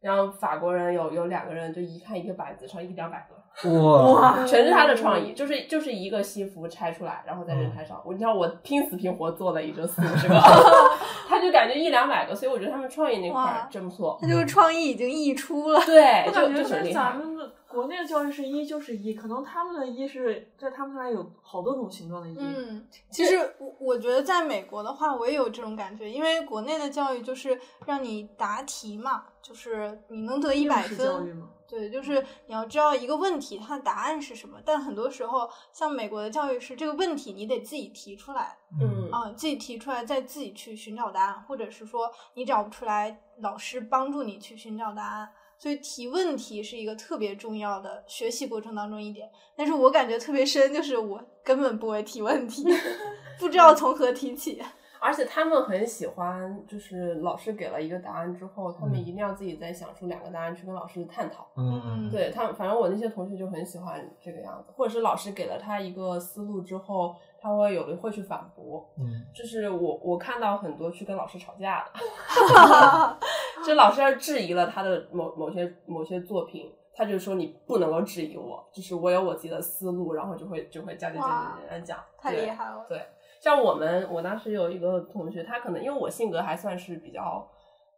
[0.00, 10.34] 然后法国人有有两个人，就一看一个板子上一两百个，哇， 全是他的创意，就是就是一个西服拆出来，然后在人台上，我你看我拼死拼活做了也就四五十个，
[11.28, 14.18] 他就感觉一两百个，所以我觉得他们创意那块儿真不错。
[14.20, 15.80] 他就是创意已经溢出了。
[15.86, 16.94] 对， 就就是很厉害。
[16.94, 22.36] 咱们的国内的教育是一就是一，可能他们的一是在他们看来有好多种形状的一。
[22.38, 34.58] 嗯，其实我我觉得在美国的话，我也有这种感觉，因为国内的教育就是让你答题嘛，就是你能得一百分，对，就是你要知道一个问题它的答案是什么。
[34.64, 45.30] 但很多时候，像美国的教育是这个问题你得自己提出来，嗯啊，自己提出来，再自己去寻找答案，或者是说你找不出来，老师帮助你去寻找答案。
[45.62, 49.30] 所以提问题是一个特别重要的学习过程当中一点。
[49.54, 52.64] 但是我感觉特别深，就是我根本不会提问题，
[53.38, 54.60] 不知道从何提起。
[55.00, 61.48] 而且他们很喜欢，就是老师给了一个答案之后，他们嗯一定要自己再想出两个答案去跟老师探讨。
[61.56, 68.92] 嗯对他们，反正我那些同学就很喜欢这个样子，或者是老师给了他一个思路之后，他会有的会去反驳。
[68.98, 72.00] 嗯就是我我看到很多去跟老师吵架的，
[73.66, 82.84] 就老师要质疑了他的某某些某些作品，他就说你不能够质疑我，就是我有我自己的思路，然后就会就会讲讲讲哇讲讲讲，太厉害了！
[82.88, 83.00] 对，
[83.40, 87.48] 像我们，我当时有一个同学，他可能因为我性格还算是比较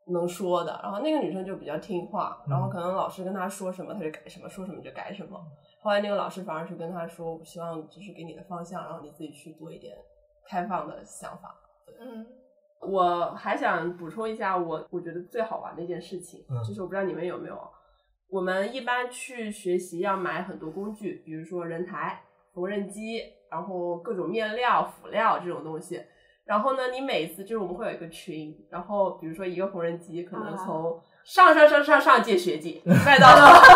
[0.07, 5.41] 能说的，然后那个女生就比较听话，然后可能老师跟她说什么，她就改什么，说什么就改什么。
[5.81, 9.97] 后来那个老师反而是跟她说，我希望就是给你的方向，然后你自己去多一点
[10.47, 11.55] 开放的想法。
[12.01, 12.27] 嗯
[12.87, 17.59] 我还想补充一下我，我觉得最好玩的一件事情，嗯就是我不知道你们有没有，
[18.29, 23.21] 我们一般去学习要买很多工具，比如说人台、缝纫机，
[23.51, 26.03] 然后各种面料、辅料这种东西。
[26.45, 33.27] 然后呢，你每次就是我们会有一个群，然后比如说一个缝纫机可能啊从上上上上上届学姐 卖到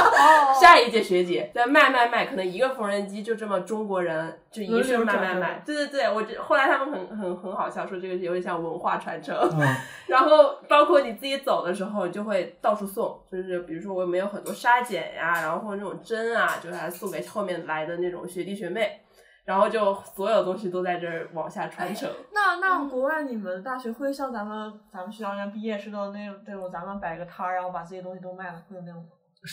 [0.60, 5.62] 下一届学姐，再卖卖卖，可能一个缝纫机就这么中国人就一生卖卖卖。
[5.64, 9.34] 对对对，我这后来他们很很很好笑，说这个有点像文化传承。
[9.58, 19.00] 嗯 然后包括你自己走的时候，就会到处送，就是比如说我们有很多纱剪呀，然后或者那种针啊，就是还送给后面来的那种学弟学妹，
[19.48, 22.06] 然后就所有东西都在这儿往下传承。
[22.34, 29.08] 那那国外你们大学会像咱们咱们学校一样毕业是都那种那种咱们摆个摊儿，然后把这些东西都卖了，会有那种吗？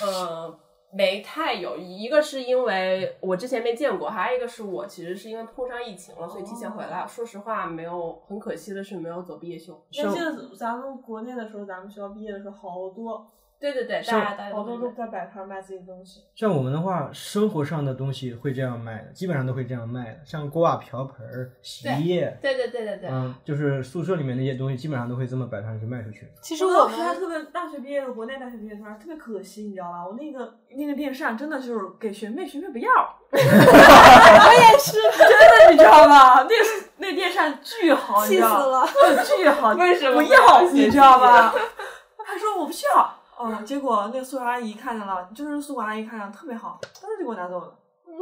[0.06, 0.60] 呃，
[0.92, 7.08] 没太有，一个是因为我之前没见过，还有一个是我其实是因为碰上疫情了，所以提前回来。
[7.08, 9.74] 说实话，没有很可惜的是没有走毕业秀。
[9.74, 13.26] 我记得咱们国内的时候，咱们学校毕业的时候，好多
[13.60, 16.22] 对对对，大像家大家好多都都在摆摊卖自己的东西。
[16.36, 23.10] 像我们的话，生活上的东西会这样卖的，基本上都会这样卖的，像锅碗、瓢盆儿、洗衣液，对对对对对。
[23.10, 26.30] 嗯，就是宿舍里面那些东西，基本上都会这么摆摊去卖出去。
[26.42, 30.06] 其实我们特别大学毕业的国内大学毕业的时候特别可惜，你知道吧？
[30.06, 32.90] 我那个那个电扇真的就是给学妹，学妹不要。
[33.32, 36.44] 我也是，真的你知道吧？
[36.48, 36.66] 那个
[36.98, 38.82] 那个电扇巨好，你气死知道吗？
[38.82, 38.88] 了。
[39.26, 40.34] 巨好，为什么不？
[40.34, 41.54] 要你知道吧？
[42.28, 43.15] 他说我不需要。
[43.40, 47.68] 嗯，结果那个宿管阿姨看见了，就是宿管阿姨看见了特别好，当时就给我拿走了。
[48.08, 48.16] 嗯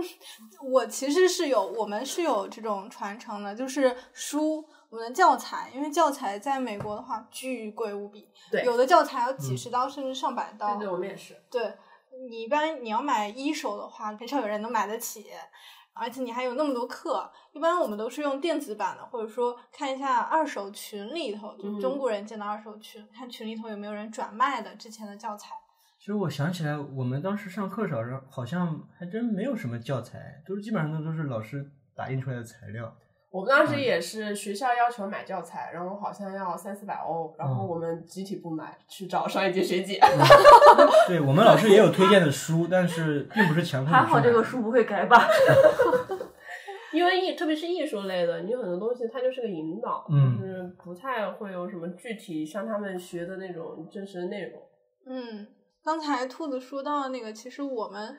[0.72, 10.78] 我其实是有，我们是有这种传承的，就是书，我们的教材，因为教材在美国的话巨贵无比，对有的教材要几十刀、甚至上百刀。
[10.78, 11.40] 对对，我们也是。
[11.52, 11.76] 对
[12.28, 15.28] 你一般你要买一手的话，很少有人能买得起，
[15.94, 17.32] 而且你还有那么多课。
[17.52, 25.56] 一般我们都是用电子版的，或者说看一下二手群里头，就是中国人建的二手群，看群里头有没有人转卖的之前的教材。
[26.00, 32.94] 其实我想起来，我们当时上课时候好像还真没有什么教材，都是基本上都是老师打印出来的材料。
[33.34, 40.00] 我们当时也是学校要求买教材，然后好像要三四百欧，然后嗯我们集体不买，去找上一届学姐。
[41.10, 45.28] 对我们老师也有推荐的书，但是并不是强迫还好这个书不会改版。
[46.94, 54.62] 因为艺，特别是艺术类的，你有很多东西它就是个引导，嗯就是不太会有什么具体像他们学的那种真实的内容。
[55.08, 55.48] 嗯，
[55.84, 58.16] 刚才兔子说到那个，其实我们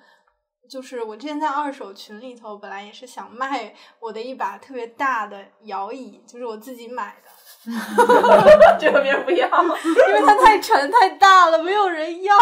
[0.69, 7.71] 就是我之前在二手群里头，本来也是想卖我的一把特别大的摇椅，就是我自己买的，
[8.81, 12.35] 这个别人不要，因为它太沉太大了，没有人要，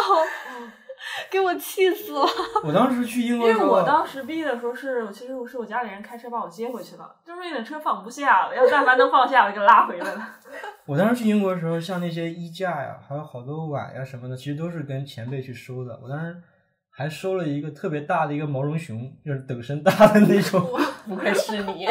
[1.31, 2.25] 给我气死了。
[2.63, 10.29] 我当时去英国因为我当时毕业的时候是，其实我是我家里人开车把我接回去的，就是那点车放不下了，要但凡能放下，我就给拉回来了。
[10.87, 15.99] 我当时去英国的时候，像那些衣架呀，还有好多碗呀什么的，其实都是跟前辈去收的。
[16.03, 16.37] 我当时
[16.95, 20.61] 还收了一个特别大的一个毛绒熊，就是等身大的那种。
[21.07, 21.87] 不愧是你。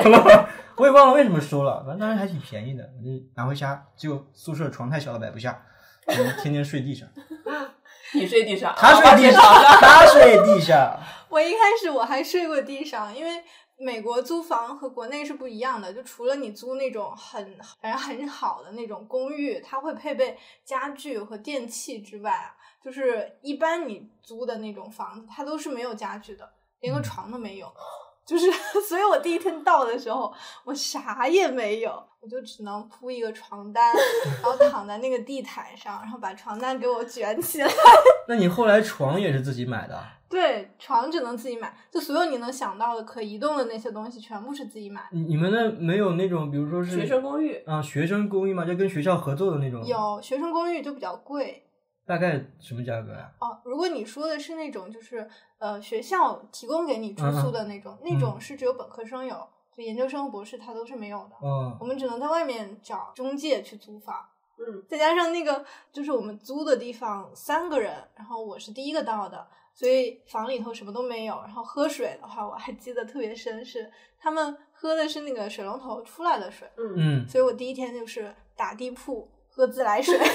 [0.78, 3.84] 我也忘了为什么收了，反正当时还挺便宜的，我就拿回家。
[3.96, 5.62] 结果宿舍床太小了，摆不下，
[6.08, 7.08] 我就天天睡地上。
[8.14, 9.42] 你睡地上，他睡地上，
[9.80, 11.00] 他睡地上。
[11.30, 13.42] 我一开始我还睡过地上，因为
[13.78, 22.52] 美国租房和国内是不一样的，就除了你租那种很反正很好的那种公寓，它会配备家具和电器之外啊，
[22.84, 27.72] 就是一般你租的那种房子，它都是没有家具的，连个嗯床都没有。
[28.24, 28.50] 就是，
[28.88, 30.32] 所以我第一天到的时候，
[30.64, 33.94] 我啥也没有，我就只能铺一个床单，
[34.42, 37.70] 然后躺在那个地毯上，然后把床单给我卷起来。
[38.30, 40.02] 那你后来床也是自己买的？
[40.30, 45.10] 对，床只能自己买，就所有你能想到的可移动的那些东西，全部是自己买。
[45.12, 48.64] 你你们那没有那种，比如说是学生公寓，啊，学生公寓嘛？
[48.64, 49.84] 就跟学校合作的那种？。
[49.84, 51.66] 有学生公寓就比较贵
[52.12, 53.58] 大概什么价格呀、哦。
[53.64, 55.26] 如果你说的是那种就是
[55.60, 61.48] 呃学校提供给你住宿的那种，那种是只有本科生有，就研究生和博士他都是没有的。
[61.48, 64.26] 哦我们只能在外面找中介去租房。
[64.60, 71.36] 嗯，再加上那个就是我们租的地方三个人，然后我是第一个到的，所以房里头什么都没有。
[71.44, 79.28] 然后喝水的话，我还记得特别深，是他们喝的是那个水龙头出来的水，嗯，嗯，所以我第一天就是打地铺
[79.62, 80.18] 喝自来水。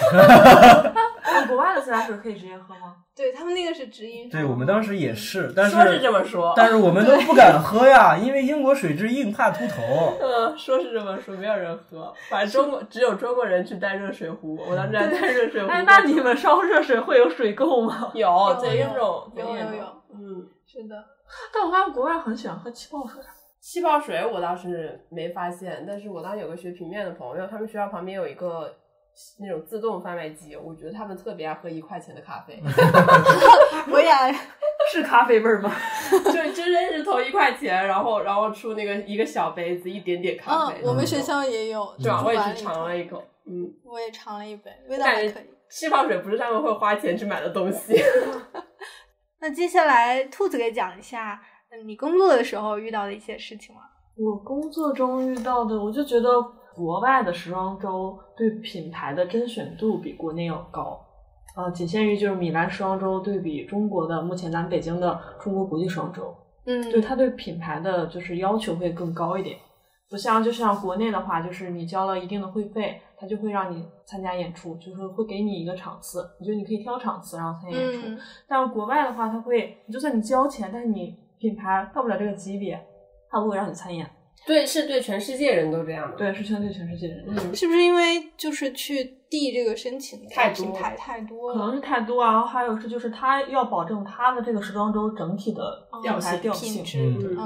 [1.49, 2.95] 国外的自来水可以直接喝吗？
[3.17, 10.17] 对他们那个是直饮水，对我们当时也是，但说是这么说，但是我们都不敢喝呀，因为英国水质硬，怕秃头。
[10.23, 15.69] 嗯，说是这么说，没有人喝，反正中国只有中国人去带热水壶，我当时还带热水壶。
[15.69, 18.13] 哎，那你们烧热水会有水垢吗？
[18.15, 19.85] 有有贼严重，贼有有有
[20.15, 20.95] 嗯，是的，
[21.53, 23.21] 但我发现国外很喜欢喝气泡水。
[23.61, 28.73] 气泡水我倒是没发现，但是我当时有个学平面的朋友，他们学校旁边有一个
[29.39, 32.61] 那种自动贩卖机，我觉得他们特别爱喝一块钱的咖啡，
[33.91, 34.33] 我也爱
[34.93, 35.73] 是咖啡味儿吗？
[36.25, 42.23] 就真真是投一块钱，然后然后出那个一个小杯子，一点点咖啡嗯，，我们学校也有，对吧？
[42.25, 45.45] 我也是管里头尝了一口，嗯，我也尝了一杯，味道还可以。
[45.69, 48.01] 气泡水不是他们会花钱去买的东西。
[49.41, 53.81] 那接下来兔子给讲一下，嗯你工作的时候遇到的一些事情吗？
[54.17, 56.29] 我工作中遇到的，我就觉得
[56.77, 61.01] 国外的时装周对品牌的甄选度比国内要高。
[61.57, 66.37] 呃，仅限于就是米兰时装周对比中国的目前咱北京的中国国际时装周，
[66.67, 69.57] 嗯，对它对品牌的就是要求会更高一点。
[70.09, 78.07] 不像就像国内的话，就是你交了一定的会费，它就会让你参加演出，就是会给你一个场次，你就你可以挑场次然后参加演出。
[78.07, 82.79] 嗯但是国外的话，它会，就算你交钱，但是你品牌到不了这个级别，
[83.31, 84.09] 它不会让你参演。
[84.45, 86.17] 对，是对全世界人都这样的。
[86.17, 91.59] 对，是相对全世界人，嗯，是不是因为就是去递这个申请的太多太多了？
[91.59, 92.33] 可能是太多啊。
[92.33, 96.85] 然后还有是，就是他要保证他的这个时装周整体的嗯品牌调性。
[96.95, 97.39] 嗯嗯，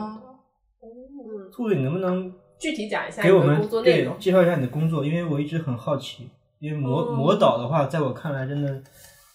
[0.82, 4.14] 嗯，兔子，你能不能具体讲一下你的给我们工作内容。
[4.14, 5.04] 对介绍一下你的工作？
[5.04, 8.82] 因为我一直很好奇，因为魔、嗯魔导的话，在我看来真的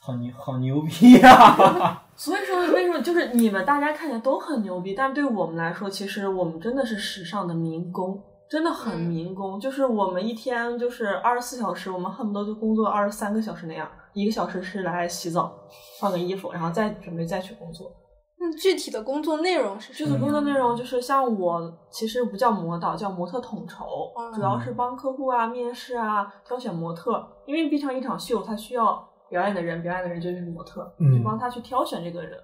[0.05, 9.60] 好牛好牛逼呀、 所以说，为什么就是你们大家看起来都很牛逼，但对我们来说，其实我们真的是时尚的民工，真的很嗯民工。
[9.60, 15.51] 就是我们一天就是二十四小时，我们恨不得就工作二十三个小时那样，一个小时是来洗澡、
[15.99, 17.91] 换个衣服，然后再准备再去工作。
[18.37, 20.10] 那具体的工作内容是什么？
[20.12, 23.85] 具体工作内容就是像我其实不叫模导，叫模特统筹，
[24.19, 32.38] 嗯主要是帮客户啊面试啊挑选模特，因为毕竟一场秀它需要表演的人，表演的人就是模特，嗯就帮他去挑选这个人。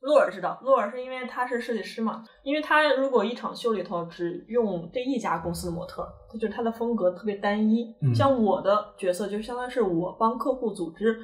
[0.00, 7.84] 洛尔知道，洛尔是因为他是设计师嘛，因为他如果一场秀里头只用这一家公司的模特，他就是他的风格特别单一。
[8.02, 11.18] 嗯像我的角色就相当于是我帮客户组织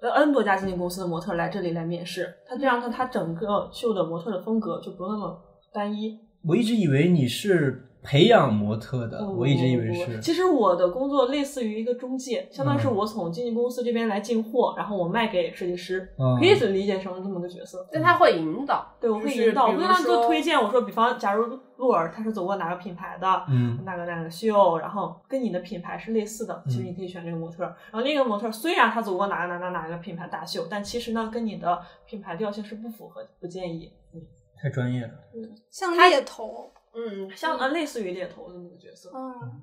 [0.00, 5.42] 呃 N 多家经纪公司的模特来这里来面试，他这样他他整个秀的模特的风格就不用那么
[5.72, 6.16] 单一。
[6.46, 10.20] 我一直以为你是培养模特的，不我一直以为是。
[10.20, 17.86] 其实我的工作类似于一个中介，相当于是嗯我从经纪公司这边来进货，然后我卖给设计师，嗯可以理解成这么个角色。
[17.92, 20.58] 但他会引导，对，我会就是引导，我会让他做推荐。
[20.58, 27.64] 我说，比方，假如鹿儿他是走过哪个品牌的，嗯哪个哪个秀，然后跟你的品牌是类似的，其实你可以选这个模特。
[27.64, 33.92] 然后另一个模特虽然他走过哪个哪哪哪个品牌大秀，但其实呢跟你的品牌调性是不符合，不建议。
[34.14, 34.20] 嗯，
[34.62, 35.10] 太专业了。
[35.34, 39.10] 嗯像猎头，嗯，像呃类似于猎头的那个角色。
[39.14, 39.62] 嗯，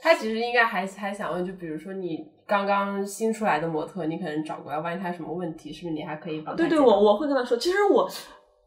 [0.00, 8.08] 他其实应该还还想问，就比如说你刚刚新出来的模特，你可能找过来，万一他有什么问题，是不是你还可以帮他对对，我我会跟他说，其实我，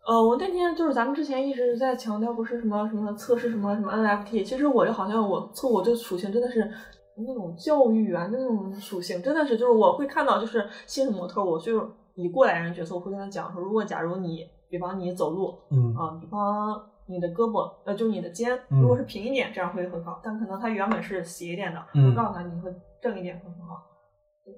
[0.07, 6.71] 呃，我那天就是咱们之前一直在强调，不是什么什么测试什么什么 NFT，其实我就好像我测我这属性真的是
[7.17, 15.93] 那种教育员的那种属性，真的是就是我会看到就是新的模特，我就以过来人角色，我会跟他讲说，如果假如你，比方你走路嗯。
[15.95, 16.87] 啊、比方。
[17.11, 20.19] 你的胳膊，呃，就是你的肩，嗯如果是平一点，这样会很好。
[20.23, 23.83] 但可能它原本是斜一点的，嗯我告诉他你会正一点会很好。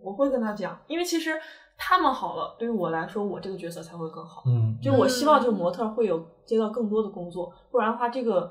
[0.01, 1.31] 我会跟他讲，因为其实
[1.77, 4.43] 他们好了，对于我来说，我这个角色才会更好。
[4.45, 8.49] 嗯，就我希望这个模特会有接到更多的工作，不然的话，这个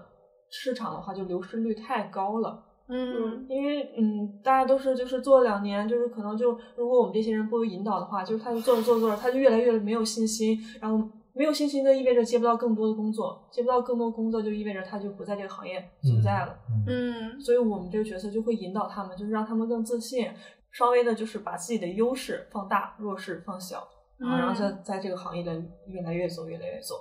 [0.50, 2.64] 市场的话就流失率太高了。
[2.88, 11.02] 嗯因为嗯，大家都是就是做两年，就是可能就如果我们这些人不引导的话，就是他就做着做着做着，他就越来越没有信心，然后
[11.34, 16.58] 没有信心就意味着接不到更多的工作，接不到更多工作就意味着他就不在这个行业存在了。
[16.86, 20.30] 嗯所以我们这个角色就会引导他们，就是让他们更自信，
[20.70, 25.54] 稍微的就是把自己的优势放大，弱势放小，然后在在这个行业的
[25.86, 26.96] 越来越走，越来越走。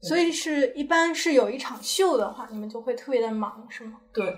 [0.00, 4.00] 所以是一般是有一场秀的话，你们就会特别的忙，是吗？
[4.12, 4.34] 对，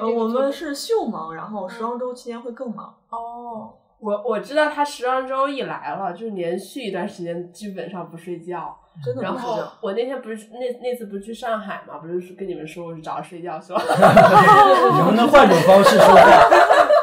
[0.00, 2.94] 我们是秀忙，然后时装周期间会更忙。
[3.10, 8.74] 哦，我我知道他时装周一来了，就是连续一段时间基本上不睡觉。
[9.04, 9.62] 真的然后。
[9.80, 13.80] 我那天不是那那次不是去上海嘛，不是跟你们说我是找他睡觉去了。
[14.92, 16.22] 你能不能换种方式说话？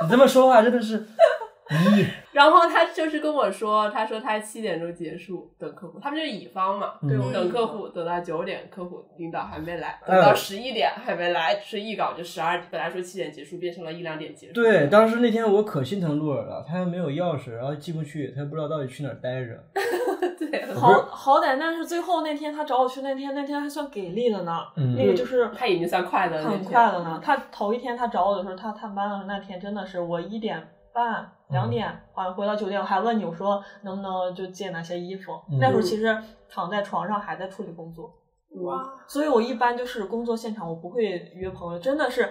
[0.03, 0.99] 你这么说话真的是，
[1.69, 2.05] 咦，
[2.39, 14.53] 然后他就是跟我说，他说他七点钟结束等客户，他们就是乙方嘛，嗯对，我等客户等到九点，客户领导还没来，嗯等到十一点还没来，是一稿就十二，本来说七点结束，变成了一两点结束。
[14.53, 19.61] 对，当时那天我可心疼鹿儿了，他又没有钥匙，然后进不去，他又不知道到底去哪儿待着。
[20.39, 24.61] 对，好好歹，但是最后那天他找我去那天，那天还算给力的呢。
[24.77, 27.19] 嗯那个就是他已经算快的了，很快了呢。
[27.21, 35.33] 他头一天他找我的时候，他探班的那天真的是我一点半、两点好像回到酒店，我还问你我说能不能就借那些衣服。
[35.51, 36.17] 嗯那时候其实
[36.49, 38.13] 躺在床上还在处理工作，
[38.63, 41.03] 哇，所以我一般就是工作现场我不会
[41.35, 42.29] 约朋友，真的是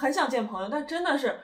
[0.00, 1.34] 很想见朋友，但真的是。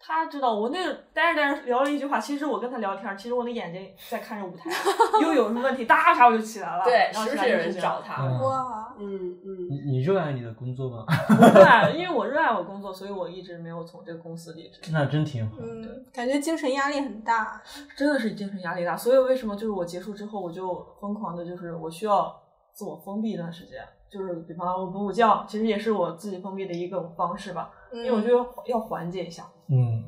[0.00, 4.70] 他知道我那个待着待着聊了一句话，其实我跟他聊天，其实我的眼睛在看着舞台，
[5.20, 6.84] 又有什么问题，哒嚓我就起来了。
[6.84, 8.22] 对，然后起时不时有人来就这样找他。
[8.22, 11.04] 嗯哇，嗯嗯，你你热爱你的工作吗？
[11.28, 14.80] 我热爱，因为我热爱我工作，所以我一直没有从这个公司离职。
[14.92, 15.56] 那真挺好。
[15.60, 17.60] 嗯，感觉精神压力很大。
[17.96, 22.34] 真的是精神压力大，所以为什么就是我结束之后，我就疯狂的，就是我需要
[22.72, 28.34] 自我封闭一段时间，就是比方我补补觉，其实也是我自己封闭的一个方式吧，因因为我觉得
[28.66, 29.44] 要缓解一下。
[29.70, 30.04] 嗯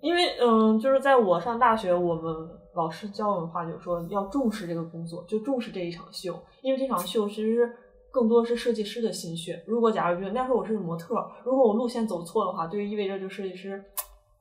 [0.00, 2.34] 因为嗯，就是在我上大学，我们
[2.74, 7.72] 老师教我们话就是说要重视这个工作，就重视这一场秀，因为这场秀其实
[8.10, 9.64] 更多是设计师的心血。
[9.66, 13.82] 如果假如比如那时候我是模特，如果我路线走错的话，对于意味着就设计师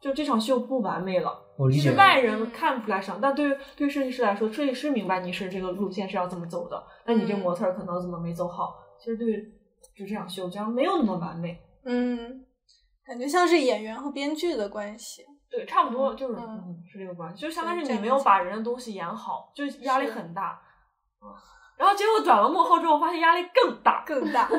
[0.02, 1.40] 就这场秀不完美了。
[1.56, 1.84] 我理解了。
[1.84, 8.76] 其实外人看不出来什么，但对于对于设计师来说，设计师明白你是这个路线是要怎么走的，那你这嗯模特儿可能怎么没走好。
[9.00, 9.42] 其实对，
[9.96, 11.58] 就这场秀这样没有那么完美。
[11.86, 12.43] 嗯，
[13.06, 15.26] 感觉像是演员和编剧的关系。
[15.50, 20.60] 对，差不多嗯就是嗯嗯是这个关系，就相当于你没有把人的东西演好，就压力很大。
[21.22, 21.30] 嗯，
[21.78, 24.04] 然后结果转了幕后之后，发现压力更大。
[24.06, 24.50] 更大。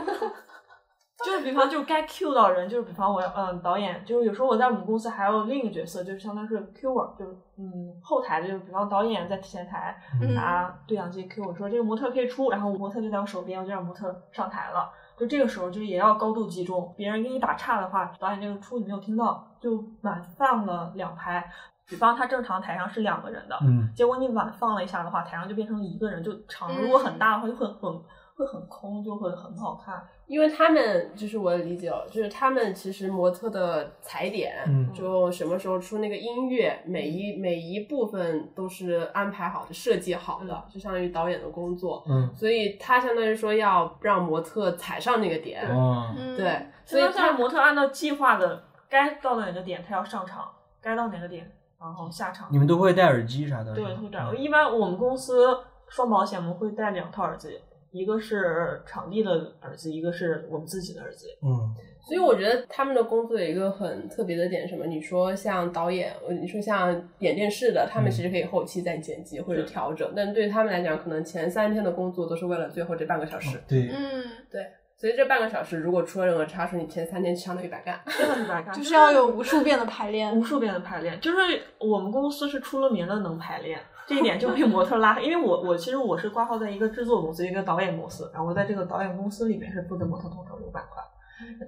[1.25, 7.65] 就是比方就是该 Q 到人，就是比方我要嗯导演，就是有时候我在我们公司还有另一个角色，就是相当于是 Q-er，就是嗯
[8.03, 14.93] 后台的，就是比方导演在前台嗯拿对讲机 Q 我说这个模特可以出，然后模特就在我手边，我就让模特上台了。
[15.17, 21.49] 就这个时候就也要高度集中，别人给你打岔的话，导演这个出你没有听到，就晚放了两拍。
[21.87, 28.03] 比方他正常台上是两个人的，嗯结果你晚放了一下的话，台上就变成一个人，就场如果很大的话就会很混
[28.35, 30.03] 会很空，就会很不好看。
[30.27, 42.03] 因为他们就是我的理解哦，就是他们其实模特的踩点，嗯就什么时候出那个音乐，每一每一部分都是安排好的、设计好的，就相当于导演的工作。
[42.09, 46.45] 嗯所以他相当于说要让模特踩上那个点，哦，嗯，对，
[46.85, 50.49] 所以所以他模特按照计划的，该到哪个点他要上场，
[50.81, 52.57] 该到哪个点然后下场你。
[52.57, 53.75] 们都会戴耳机啥的？
[53.75, 54.35] 对，会这样。
[54.35, 55.59] 一般我们公司
[55.89, 57.61] 双保险，我们会戴两套耳机，
[57.95, 59.31] 一个是场地的
[59.63, 61.29] 耳机，一个是我们自己的耳机。
[61.43, 61.75] 嗯
[62.07, 64.85] 所以我觉得他们的工作有一个很特别的点，什么？
[64.85, 66.91] 你说像导演，呃你说像
[67.21, 73.59] 演电视的，他们其实可以后期再剪辑或者调整，但对他们来讲，可能前三天的工作都是为了最后这半个小时。
[73.67, 74.67] 对，嗯，对，
[74.99, 77.99] 所以这半个小时如果出了任何差错，你前三天相当于白干。
[78.07, 80.45] 真的是白干， 就是要有无数遍的排练无。
[80.45, 81.19] 数遍的排练。
[81.23, 85.25] 就是我们公司是出了名的能排练，这一点就被模特拉黑。
[85.25, 91.03] 因为我我其实我是挂号在一个制作公司，一个导演公司，然后我在这个导演公司里面是负责模特统筹这个板块。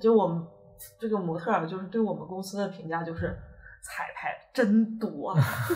[0.00, 0.46] 就我们
[0.98, 3.36] 这个模特儿，就是对我们公司的评价就是
[3.82, 5.36] 彩排真多，啊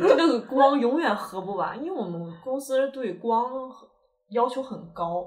[0.00, 3.70] 这个光永远合不完，因为我们公司对光
[4.30, 5.24] 要求很高。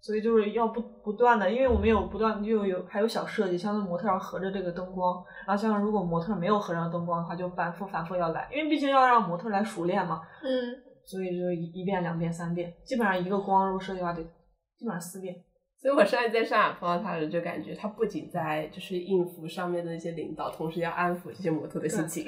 [0.00, 10.72] 嗯所以就是要不不断的，因为我们有不断就有还有小设计，像那模特要合着这个灯光，然后像如果模特没有合上灯光的话，就反复反复要来，因为毕竟要让模特来熟练嘛，嗯，
[11.04, 15.34] 所以就一一遍两遍三遍，基本上一个光如果设计的话得基本上四遍。
[15.82, 22.24] 所以我上次在上海碰到他的时候，就感觉他不仅在就是应付上面的那些领导，同时要安抚这些模特的心情，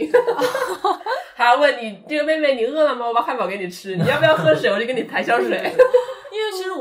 [1.35, 3.07] 还要问你这个妹妹你饿了吗？
[3.09, 4.71] 我把汉堡给你吃，你要不要喝水？
[4.71, 5.73] 我就给你抬箱水。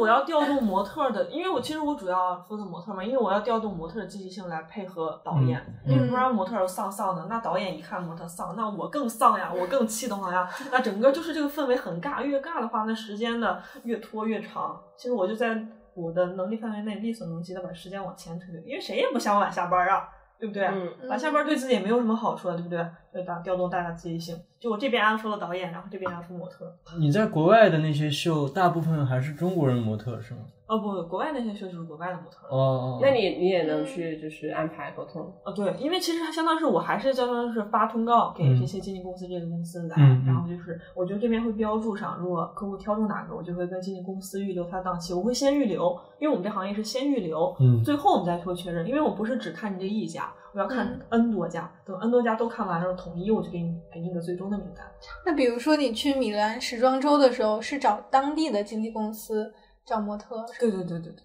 [0.01, 14.81] 我要调动模特的，因为我其实我主要负责模特嘛，因为我要调动模特的积极性来配合导演，嗯因为不然模特丧丧的，那导演一看模特丧，那我更丧呀，我更气得慌呀，那整个就是这个氛围很尬，越尬的话，那时间呢越拖越长。
[14.97, 20.09] 其实我就在我的能力范围内力所能及的把时间往前推，因为谁也不想晚下班啊，
[20.41, 20.65] 对不对？
[20.65, 22.83] 嗯晚下班对自己也没有什么好处啊，对不对？
[23.13, 23.39] 对吧？
[23.43, 26.75] 调动大家积极性，就我这边安抚了导演，然后这边安抚模特。
[26.97, 30.39] 你在国外的那些秀，大部分还是中国人模特是吗？
[30.71, 32.47] 哦不，国外那些秀就是国外的模特。
[32.49, 35.21] 哦哦，那你你也能去就是安排沟通？
[35.43, 54.85] 哦，对，因为其实它相当是我还是相当是发通告给嗯这些经纪公司、这个公司来，然后就是我觉得这边会标注上，如果客户挑中哪个，我就会跟经纪公司预留他的档期，我会先预留，因为我们这行业是先预留，嗯最后我们再做确认，因为我不是只看你这一家，我要看 N 多家，等 N 多家都看完了，统一我就给你给你个最终的名单。
[55.25, 59.53] 那比如说你去米兰时装周的时候，是找当地的经纪公司
[59.85, 61.23] 找模特，对对对对对。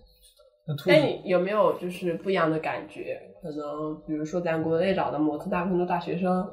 [0.86, 3.20] 那你有没有就是不一样的感觉？
[3.40, 6.44] 可能比如说咱国内找的模特大部分都大学生，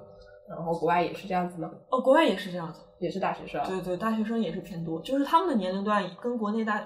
[0.48, 1.72] 然后国外也是这样子吗？
[1.90, 3.66] 哦，国外也是这样子，也是大学生？
[3.66, 6.78] 对对，大学生也是偏多，就是他们的年龄段跟国内大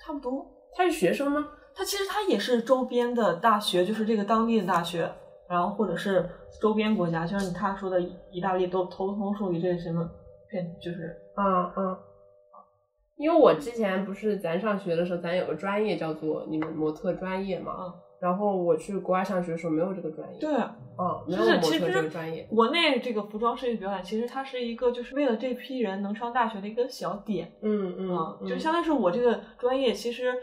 [0.00, 0.44] 差不多。
[0.74, 1.46] 他是学生吗？
[1.72, 5.08] 他其实他也是周边的大学，就是这个当地的大学，
[5.48, 6.28] 然后或者是
[6.60, 10.10] 周边国家，就像他说的意大利都通通属于这个什么
[10.50, 11.96] 偏，就是嗯嗯。
[13.22, 30.34] 因为我之前不是咱上学的时候，咱有个专业叫做你们模特专业嘛，嗯然后我去国外上学的时候没有这个专业，对，嗯，没就有模特是其实这个专业，国内这个服装设计表演，其实它是一个就是为了这批人能上大学的一个小点嗯嗯就相当于是我这个专业其实。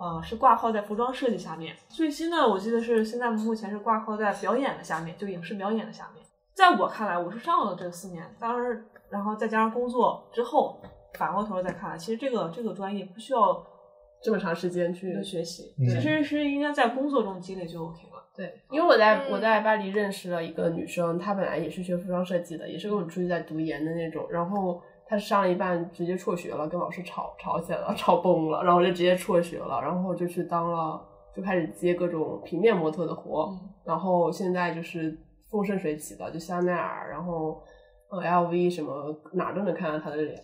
[0.00, 1.74] 呃，是挂靠在服装设计下面。
[1.88, 6.24] 最新的我记得是现在目前是挂靠在表演的下面，就影视表演的下面。
[6.54, 10.80] 在我看来，我是上了这四年，当然，然后再加上工作之后，
[11.18, 13.66] 反过头再看，其实这个这个专业不需要
[14.22, 18.24] 这么长时间去学习，嗯其实是应该在工作中积累就 OK 了。
[18.34, 31.00] 对，因为我在嗯我在巴黎认识了一个女生，她本来也是学服装设计的，也是跟我出去在读研的那种，然后她上了一半直接辍学了，跟老师吵吵起来了，吵崩了，然后就直接辍学了，然后就去当了，
[31.34, 35.18] 就开始接各种平面模特的活，嗯然后现在就是
[35.50, 37.60] 风生水起的，就香奈儿，然后
[38.10, 40.40] 呃 LV 什么哪儿都能看到她的脸。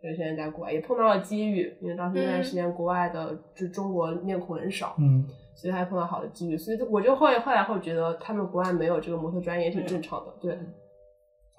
[0.00, 5.26] 所以现在在国外也碰到了机遇，因为当时那段时间国外的就中国面孔很少，嗯。
[5.54, 10.52] 所以还碰到好的机遇，所以我就后来后来会觉得他们国外没有这个模特专业也挺正常的，对。
[10.52, 10.72] 嗯。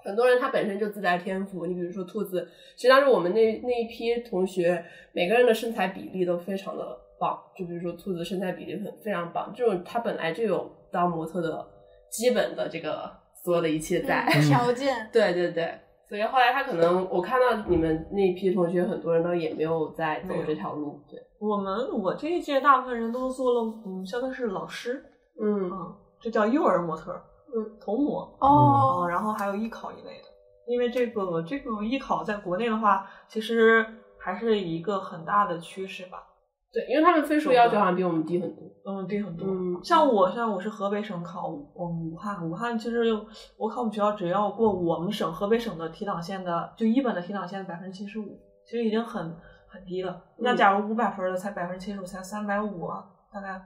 [0.02, 4.82] 很多人他本身就自带天赋，你比如说兔子，其实当时我们那那一批同学，
[5.12, 11.62] 每个人的身材比例都非常的棒，就比如说兔子身材比例很非常棒，这种他本来就有当模特的
[12.08, 13.12] 基本的这个
[13.44, 15.74] 所有的一切在，嗯条 件，对对对，
[16.10, 25.04] 所以后来他可能我看到你们那批同学很多人都也没有在走这条路，对，我们我这一届大部分人都做了，嗯，相当是老师，
[25.40, 27.12] 嗯嗯，这叫幼儿模特，
[27.54, 30.28] 嗯，童模，哦嗯，，然后还有艺考一类的。
[30.66, 33.86] 因为这个这个艺考在国内的话，其实
[34.18, 36.26] 还是一个很大的趋势吧。
[36.72, 38.64] 对，因为他们分数要求好像比我们低很多。
[38.86, 39.46] 嗯，低很多。
[39.48, 43.12] 嗯像我，像我是河北省考我们武汉，武汉其实
[43.56, 49.36] 我考我们学校只要过我们省河北省的提档线的，就一本的提档线百分之七十五，其实已经很
[49.68, 50.22] 很低了。
[50.38, 53.60] 那嗯假如五百分的才百分之七十五，才三百五啊，大概。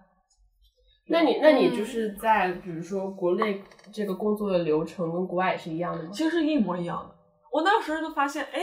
[1.07, 6.11] 那你那你就是在比如说国内这个工作的流程跟国外也是一样的吗？
[6.11, 7.15] 其实是一模一样的。
[7.53, 8.63] 我那时候就发现，哎，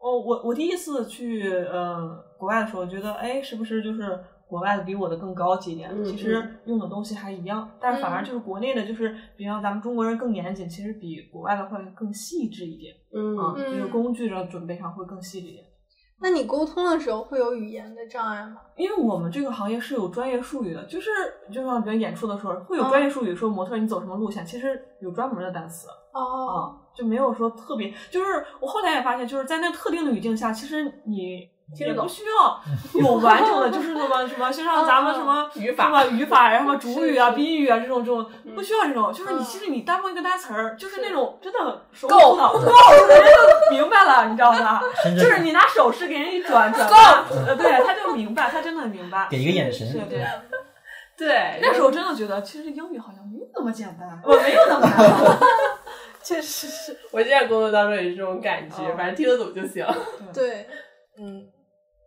[0.00, 4.18] 哦，我我第一次去呃国外的时候，觉得哎，是不是就是
[4.48, 5.88] 国外的比我的更高级一点？
[5.92, 15.64] 嗯其实用的东西还一样，但是反而就是国内的，就是比方咱们中国人更严谨，其实比国外的会更细致一点嗯啊，嗯就是工具的准备上会更细致一点。
[16.20, 18.56] 那你沟通的时候会有语言的障碍吗？
[18.76, 21.10] 因为我们这个行业是有专业术语的，就是
[21.52, 25.86] 就像比如演出的时候会有嗯专业术语，说模特你走什么路线，其实有专门的单词。
[26.12, 26.54] 哦，啊，
[26.94, 32.60] 就没有说特别，就是我后来也发现，就是在那特定的语境下，其实你也不需要
[33.00, 41.58] 有完整的，就是什么什么，就像咱们什么语法什么语法呀、什么主语啊、宾语啊这种这种，嗯不需要这种，就是你嗯其实你单问一个单词儿，就是那种真的
[41.92, 42.52] 手够够，
[43.08, 44.80] 人家就明白了，你知道吗？
[45.18, 50.22] 就是你拿手势给人一转转吧，呃，对，他就明白，他真的明白，给一个眼神是对。
[51.14, 55.38] 对，那时候真的觉得，其实英语好像没有那么简单，我没有那么难。
[56.22, 56.96] 确实是。
[57.12, 59.86] 我现在工作当中也是这种感觉，哦反正听得懂就行。
[60.32, 60.66] 对，
[61.18, 61.44] 嗯，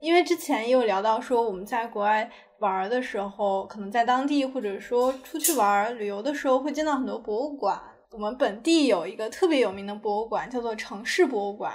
[0.06, 2.30] 因为之前也有聊到说，我们在国外
[2.60, 7.82] 玩儿的时候，可能在当地或者说出去玩儿旅游的时候，会见到很多博物馆。
[8.12, 11.74] 我们本地有一个特别有名的博物馆，叫做城市博物馆。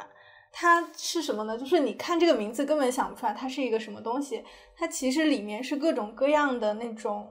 [0.52, 1.58] 它是什么呢？
[1.58, 4.44] 就是你看这个名字根本想不出来它是一个什么东西。
[4.76, 7.28] 它其实里面是各种各样的那种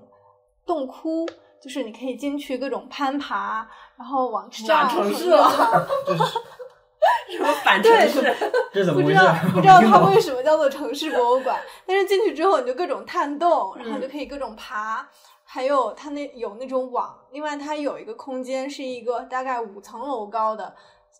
[0.65, 1.25] 洞窟，
[1.63, 3.65] 就是你可以进去各种攀爬，
[3.97, 5.87] 然后往上哪城市了？
[7.31, 8.35] 什么反城市？
[8.73, 9.17] 这怎么回事？
[9.17, 15.07] 不知道不知道它为什什么叫做城市博物馆，但是进去之后你就各种探洞，然后你就可以各种爬，
[15.43, 20.75] 还有它那有那种网，另外它有一个空间是一个大概五层楼高的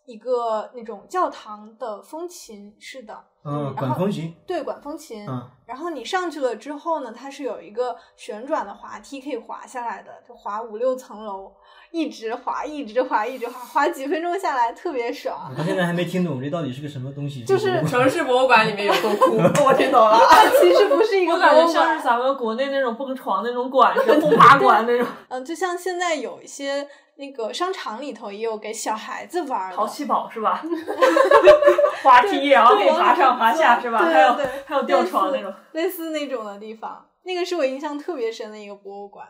[0.05, 5.25] 一个那种教堂的风琴式的，嗯，然后管风琴，对，管风琴。
[5.27, 11.51] 嗯，然后你上去了之后呢，它是有一个旋转的滑梯可以滑下来的，就滑五六层楼，
[11.91, 15.63] 一直滑，一直滑，一直滑，滑几分钟下来特别爽我。
[15.63, 17.45] 现在还没听懂这到底是个什么东西。
[17.45, 20.19] 就是城市博物馆里面有洞窟， 我听懂了。
[20.29, 25.07] 它其实不是一个我感博物馆觉像是，咱们国内那种蹦床那种馆似的，轰趴馆那种。
[25.29, 26.85] 嗯，就像现在有一些
[27.19, 30.63] 那个商场里头也有给小孩子玩的淘气堡是吧？
[32.01, 33.99] 滑梯，然后可以爬上爬下是吧？
[34.05, 35.53] 对还有对还有吊床那种。
[35.73, 39.27] 类似那种的地方，那个是我印象特别深的一个博物馆。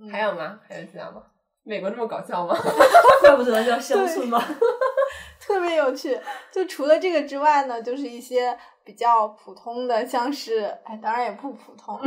[0.00, 0.58] 嗯还有吗？
[0.68, 1.22] 还有其他吗？
[1.62, 2.56] 美国这么搞笑吗？
[3.22, 4.42] 怪不得叫乡村吗。
[5.40, 6.18] 特别有趣。
[6.50, 12.00] 就除了这个之外呢，就是一些比较普通的，像是哎，当然也不普通，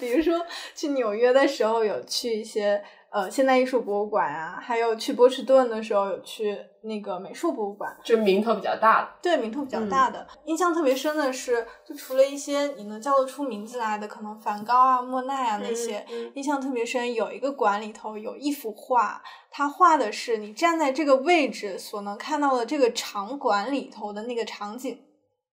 [0.00, 0.44] 比如说
[0.74, 2.82] 去纽约的时候有去一些
[3.14, 7.96] 呃现代艺术博物馆啊，还有去波士顿的时候有去那个美术博物馆。
[8.02, 9.08] 就名头比较大的。
[9.22, 17.14] 对，名头比较大的，印象特别深的是，就除了一些你能叫得出名字来的，可能梵高啊、莫奈啊那些，嗯印象特别深。
[17.14, 24.98] 有一个馆里头有一幅画，它画的是你站在这个位置所能看到的这个场馆里头的那个场景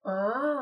[0.03, 0.13] 啊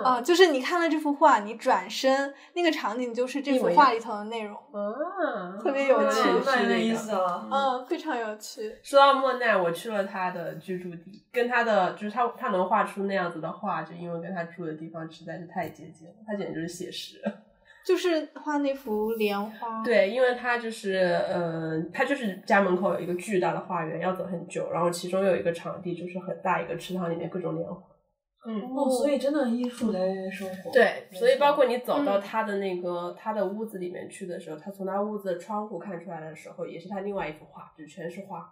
[0.04, 7.48] 啊、就是你看了这幅画，你转身，那个场景就是这幅画里头的内容，啊，特别有点趣明白那是那个意思了。
[7.50, 8.76] 嗯，非常有趣。
[8.84, 17.22] 说到莫奈，我去了他的居住地，跟他的就是他他能画出那样子的画，就因为跟他住的地方实在是太接近了，他简直就是写实。
[17.86, 20.96] 就是画那幅莲花，，对，因为他就是
[21.28, 27.82] 呃，他就是家门口有一个巨大的花园，要走很久，然后其中有一个场地就是很大一个池塘，里面各种莲花。
[28.46, 30.72] 嗯，哦，所以真的艺术来源于生活。
[30.72, 38.50] 对，所以包括你走到嗯他的那个、他的屋子里面去的时候，他从他屋子的窗户看出来的时候，也是他另外一幅画，就全是画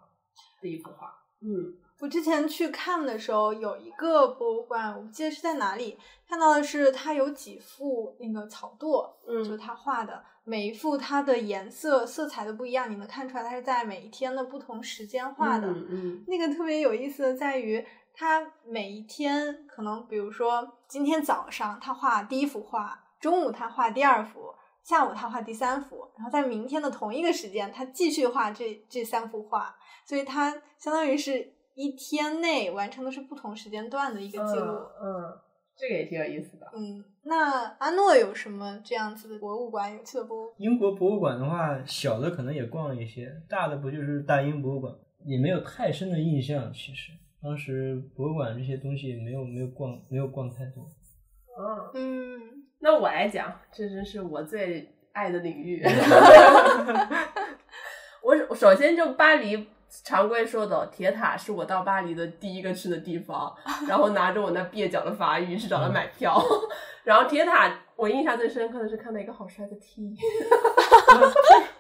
[0.62, 1.14] 的一幅画。
[1.40, 15.68] 嗯，我之前去看的时候，有一个博物馆，我不记得是在哪里，看到的是他有几幅那个草垛，嗯就是他画的，每一幅它的颜色、色彩都不一样，你能看出来它是在每一天的不同时间画的。
[15.68, 17.86] 嗯嗯那个特别有意思的在于，
[18.20, 30.49] 它每一天可能，比如说今天早上他画第一幅画，中午他画第二幅，下午他画第三幅，然后在明天的同一个时间，他继续画这这三幅画，所以他
[30.80, 34.65] 相当于是一天内完成的是不同时间段的一个记录。
[34.65, 35.39] 嗯嗯，
[35.76, 36.65] 这个也挺有意思的。
[36.76, 39.95] 嗯，那阿诺有什么这样子的博物馆？
[39.95, 40.55] 有趣的博物馆？
[40.57, 44.91] 英国博物馆的话，小的可能也逛了一些，大的不就是大英博物馆，
[45.24, 46.74] 也没有太深的印象。
[46.74, 47.11] 其实
[47.48, 50.86] 当时博物馆这些东西没有没有逛没有逛太多。
[51.58, 52.41] 嗯，嗯，
[52.80, 55.82] 那我来讲，这真是我最爱的领域。
[58.22, 59.66] 我首首先就巴黎
[60.04, 63.56] 常规说的铁塔是我到巴黎的第一个去的地方，
[63.88, 66.38] 然后拿着我那蹩脚的法语去找他买票，
[67.06, 70.14] 然后铁塔我印象最深刻的是看到一个好帅的 T，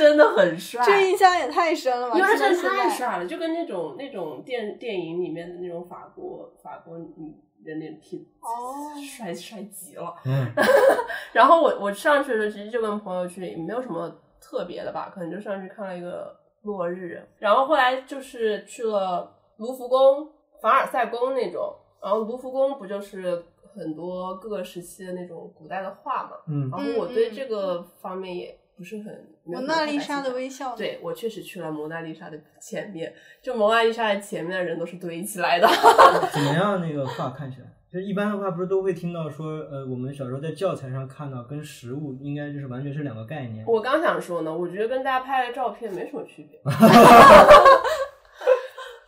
[0.00, 2.16] 真的很帅，这印象也太深了吧！
[2.16, 7.34] 因为他真的太帅了，就跟那种那种电电影里面的那种法国法国女
[7.64, 10.14] 的那挺哦帅帅极了。
[10.24, 10.46] 嗯，
[11.32, 17.22] 然后我我上去的时候，其实就跟朋友去，也没有什么特别的吧，可能就上去看了一个落日。
[17.38, 20.32] 然后后来就是去了卢浮宫、
[20.62, 21.76] 凡尔赛宫那种。
[22.02, 23.44] 然后卢浮宫不就是
[23.74, 26.30] 很多各个时期的那种古代的画嘛？
[26.48, 29.30] 嗯然后我对这个方面也不是很。
[29.52, 35.68] 蒙娜丽莎的微笑，，对我确实去了蒙娜丽莎的前面，就蒙娜丽莎的前面的人都是堆起来的。
[36.32, 36.80] 怎 么样？
[36.80, 43.64] 那个画看起来，就一般的话，不是都会听到说，呃，我们小时候在教材上看到，跟实物应该就是完全是两个概念。
[43.66, 46.60] 我刚想说呢，我觉得跟大家拍的照片没什么区别。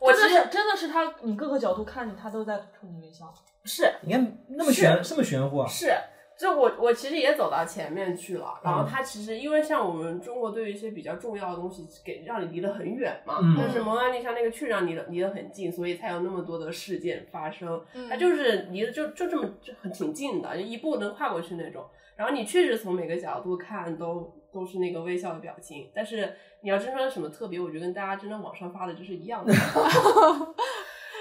[0.00, 3.32] 我其实真的是真的是他，你各个角度看你，他都在冲你微笑。
[3.64, 5.68] 是你看那么玄，这么玄乎啊？
[5.68, 5.92] 是，
[6.38, 17.80] 就我我其实也走到前面去了，然后嗯它其实因为像我们中国对于一些比较重要的东西，给让你离得很远嘛，嗯但是蒙娜丽莎那个却让你离得离得很近，所以才有那么多的事件发生。
[17.94, 21.84] 嗯它就是离得就就这么就很挺近的，就一步能跨过去那种。
[22.16, 29.52] 然后你确实从每个角度看都都是那个微笑的表情，但是你要真说什么特别，我觉得跟大家真的网上发的就是一样的。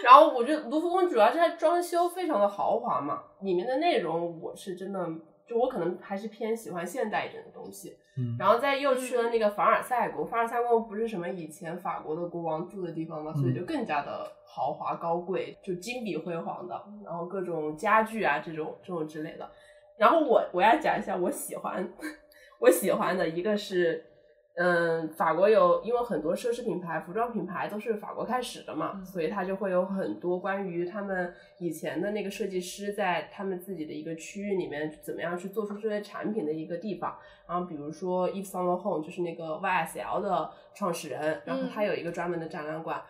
[0.04, 5.08] 然后我觉得卢浮宫主要是它装修非常的豪华嘛，里面的内容我是真的，
[5.48, 7.98] 就我可能还是偏喜欢现代一点的东西。
[8.18, 19.50] 嗯然后再又去了那个凡尔赛宫，凡尔赛宫不是什么以前法国的国王住的地方嘛，所以就更加的豪华高贵，就金碧辉煌的，然后各种家具啊这种这种之类的。
[19.98, 21.90] 然后我我要讲一下我喜欢
[22.60, 24.06] 我喜欢的一个是，
[24.64, 37.18] 嗯，法国有因为很多奢侈品牌、服装品牌都是法国开始的嘛，嗯所以它就会有很多关于他们以前的那个设计师在他们自己的一个区域里面怎么样去做出这些产品的一个地方。
[37.48, 43.02] 然后比如说 Yves Saint Laurent 就是那个 YSL 的创始人，然后他有一个专门的展览馆。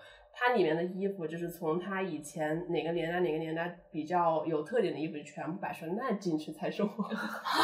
[0.44, 6.89] 它里面的衣服就是从它以前哪个年代哪个年代比较有特点的衣服全部摆出来，那进去才是我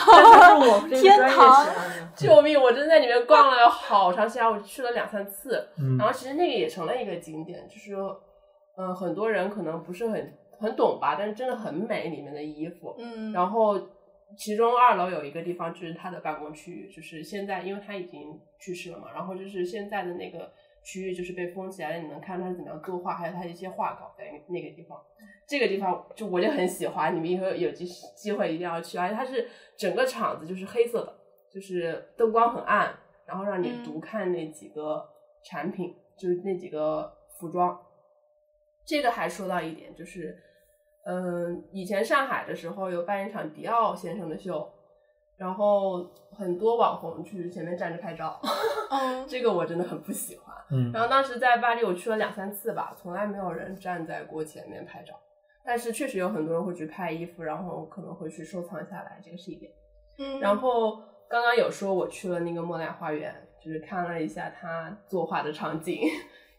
[0.06, 2.12] 这是我这个天专业堂喜欢的。
[2.16, 2.62] 救命！
[2.62, 5.68] 我真的在里面逛了好长时间，我去了两三次。
[5.80, 8.22] 嗯然后其实那个也成了一个景点，就是说，
[8.78, 12.96] 嗯、很多人可能不是很很懂吧，但是真的很美里面的衣服。
[13.00, 13.80] 嗯，然后
[14.38, 20.52] 其中二楼有一个地方就是他的办公区域，就是现在因为他已经去世了嘛，然后就是现在的那个
[20.88, 24.98] 区域就是被封起来了，你能看他怎么样作画，还有他一些画稿在那个地方。
[25.46, 27.86] 这个地方就我就很喜欢，你们以后有机
[28.16, 31.14] 机会一定要去，而且它是整个场子就是黑色的，
[31.52, 35.06] 就是灯光很暗，然后让你嗯独看那几个
[35.44, 37.78] 产品，就是那几个服装。
[38.86, 40.42] 这个还说到一点，就是，
[41.04, 44.72] 嗯，以前上海的时候有办一场迪奥先生的秀，
[45.38, 48.40] 然后很多网红去前面站着拍照，
[48.90, 50.56] 嗯 这个我真的很不喜欢。
[50.70, 55.14] 嗯然后当时在巴黎，我去了两三次吧，从来没有人站在过前面拍照，
[55.64, 59.72] 但是确实有很多人会去拍衣服，然后可能会去收藏下来，这个是一点。
[60.20, 60.98] 嗯，然后
[61.30, 63.34] 刚刚有说我去了那个莫奈花园，
[63.64, 66.02] 就是看了一下他作画的场景，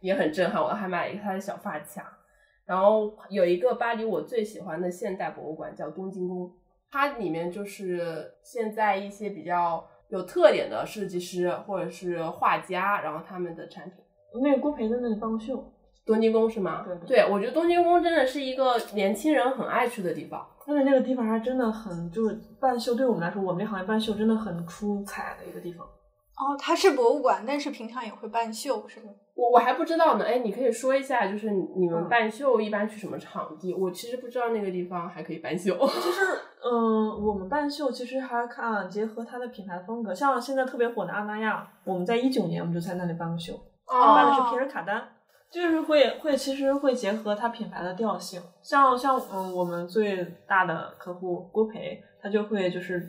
[0.00, 0.62] 也很震撼。
[0.62, 2.16] 我还买了一个他的小发卡。
[2.64, 6.52] 然后有一个巴黎我最喜欢的现代博物馆叫东京宫，
[6.90, 13.94] 它里面就是现在一些比较有特点的设计师或者是画家，然后他们的产品。
[14.42, 15.72] 那个郭培的那个办公秀，
[16.04, 16.84] 东京宫是吗？
[16.86, 20.46] 对对对，我觉得东京宫真的是一个年轻人很爱去的地方。
[20.66, 25.86] 但是那个地方还真的很，就是办秀对我们来说，我们这行业办秀真的很出彩的一个地方。
[26.38, 29.10] 哦，它是博物馆，但是平常也会办秀，是吗？
[29.34, 33.74] 我我还不知道呢，哎，你可以说一下，就是你你们嗯办秀一般去什么场地？
[33.74, 35.76] 我其实不知道那个地方还可以办秀。
[35.76, 36.22] 就是，
[36.64, 43.54] 嗯，我们办秀其实还看结合它的品牌风格，像现在特别火的阿那亚，我们在一九年我们就在那里办过秀，
[43.86, 45.02] 办的是皮尔卡丹，
[45.50, 53.00] 就是会会其实会结合它品牌的调性，像像嗯我们最大的客户郭培，他就会就是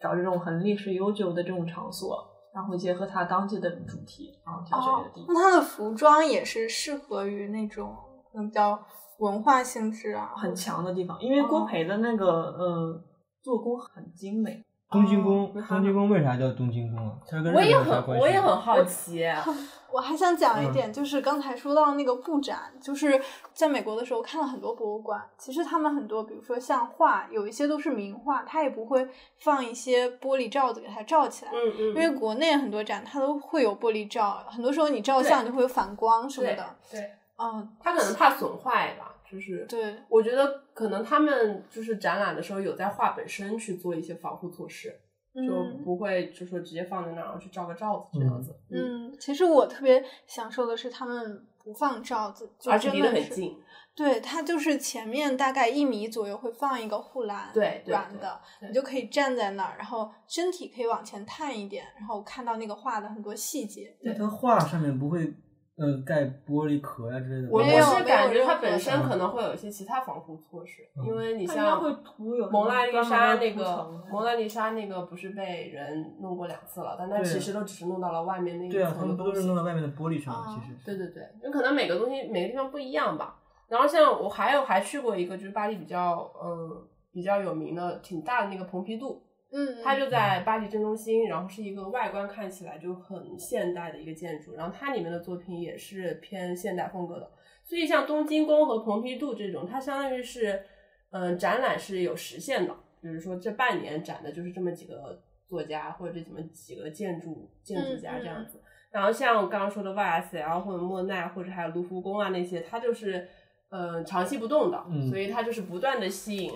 [0.00, 2.18] 找这种很历史悠久的这种场所，
[2.54, 7.96] 然后结合它当季的主题，然后挑选哦这个地方，那它的服装也是适合于那种
[8.32, 8.82] 比较
[9.18, 13.04] 文化性质啊，很强的地方，因为郭哦培的那个呃
[13.42, 17.12] 做工很精美，东京宫哦，东京宫为啥叫东京宫啊？
[17.28, 19.22] 它跟我也很我也很好奇，
[19.92, 20.72] 我还想讲一嗯。
[20.72, 23.20] 点，就是刚才说到那个布展，就是
[23.52, 29.06] 在美国的时候看了很多博物馆，其实他们很多，比如说像画，有一些都是名画，它也不会
[29.40, 31.50] 放一些玻璃罩子给它罩起来。
[31.52, 36.64] 嗯嗯，因为国内很多展它都会有玻璃罩，很多时候你照相就会有反光什么对的。
[36.90, 44.88] 对，嗯，他可能怕损坏吧，就是对，我觉得可能他们就是展览的时候有在画本身去做一些防护措施，
[45.34, 45.82] 就嗯。
[45.84, 53.56] 不会就说直接放在那儿然后去罩个罩子这样子，嗯，嗯，其实我特别享受的是他们不放罩子，就而且离得真的很近，
[53.94, 63.96] 对，它就是前面大概一米左右会放一个护栏，对软的，你就可以站在那儿，然后身体可以往前探一点，然后看到那个画的很多细节。
[64.02, 65.32] 那它画上面不会
[65.78, 67.48] 呃盖玻璃壳呀、之类的？
[67.50, 79.56] 我没有我是感觉它本身可能会有一些其他防护措施，嗯因为你像会涂有蒙娜丽莎那个蒙娜丽莎那个不是被人弄过两次了，但它其实都只是弄到了外面那一对啊，他层都是弄。
[79.56, 80.46] 到外面的玻璃上了？
[80.48, 83.36] 其实对对对，有可能每个东西每个地方不一样吧。
[83.68, 97.30] 然后像我还有还去过一个就是巴黎比较嗯比较有名的挺大的那个蓬皮杜，嗯，它就在巴黎正中心，然后是一个外观看起来就很现代的一个建筑，然后它里面的作品也是偏现代风格的。
[97.64, 100.62] 所以像东京宫和蓬皮杜这种，它相当于是
[101.10, 108.60] 嗯展览是有时限的，比如说这半年展的就是这么几个作家或者这么几个建筑建筑家这样子。
[108.90, 113.28] 然后像我刚刚说的 YSL 或者莫奈或者还有卢浮宫啊那些，它就是
[113.70, 116.52] 嗯、呃长期不动的，嗯所以它就是不断的吸引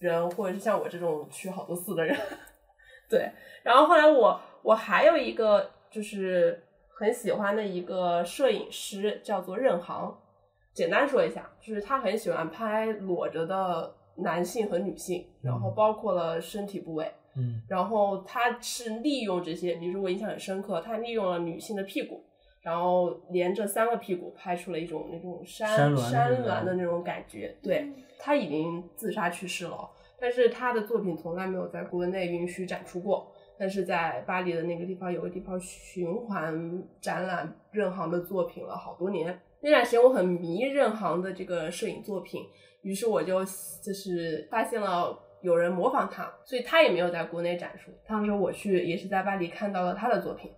[0.00, 2.18] 人，或者是像我这种去好多次的人。
[3.08, 3.30] 对，
[3.62, 6.62] 然后后来我我还有一个就是
[6.98, 10.20] 很喜欢的一个摄影师，叫做任航。
[10.72, 17.12] 简单说一下，就是他很喜欢拍裸着的男性和女性，然后包括了身体部位。
[17.36, 22.24] 嗯然后他是利用这些，比如说我印象很深刻，他利用了女性的屁股，
[22.62, 27.56] 然后连着三个屁股拍出了一种那种山山峦的那种感觉。
[27.62, 33.32] 对他已经自杀去世了，但是他的作品从来没有在国内允许展出过。
[33.58, 39.38] 但是在巴黎的那个地方有个地方循环展览任航的作品了好多年。
[39.60, 42.42] 那段时间我很迷任航的这个摄影作品，
[42.80, 43.44] 于是我就
[43.82, 47.90] 就是发现了有人模仿他，所以他也没有在国内展出。
[48.06, 50.50] 当时我去也是在巴黎看到了他的作品，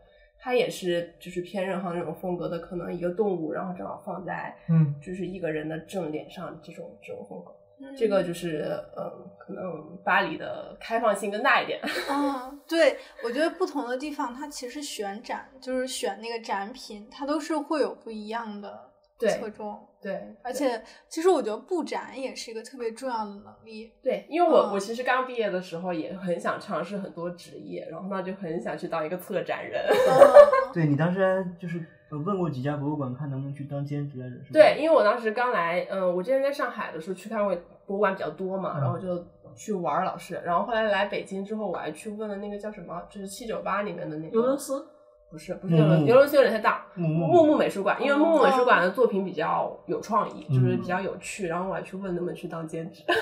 [0.43, 7.53] 他也是就是偏任航那种风格的，可能一个动物，然后正好放在嗯就是一个人的正脸上这种这种风格。
[7.53, 9.63] 嗯这个就是嗯，可能
[10.05, 11.81] 巴黎的开放性更大一点。
[12.09, 18.92] 嗯， 对，我觉得不同的地方，它其实选展就是选那个展品，它都是会有不一样的对
[19.29, 19.79] 侧重。
[20.01, 23.93] 对，而且，其实我觉得布展也是一个特别重要的能力。
[24.03, 29.81] 对，因为我、嗯我其实刚毕业的时候也很想尝试很多职业，然后呢就很想去当一个策展人。
[29.89, 31.79] 嗯 对你当时还就是
[32.11, 34.43] 呃问过几家博物馆，看能不能去当兼职？
[34.53, 37.55] 对，因为我当时刚来，嗯，我之前在上海的时候去看过
[37.87, 44.85] 博物馆比较多嘛，嗯然后就去玩儿老师，然后后来来北京之后，我还去问了那个叫什么，就是七九八里面的那个尤伦斯，
[45.33, 53.03] 不是不是尤伦木木尤伦斯有点太大，木木美术馆，因为木木美术哦馆的作品比较有创意，就是嗯比较有趣，然后我还去问能不能去当兼职。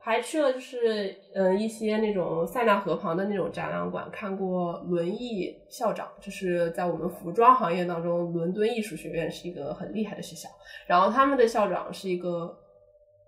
[0.00, 10.48] 还去了就是嗯一些那种塞纳河旁的那种展览馆，看过轮艺校长，就是在我们服装行业当中，伦敦艺术学院是一个很厉害的学校，
[10.86, 12.56] 然后他们的校长是一个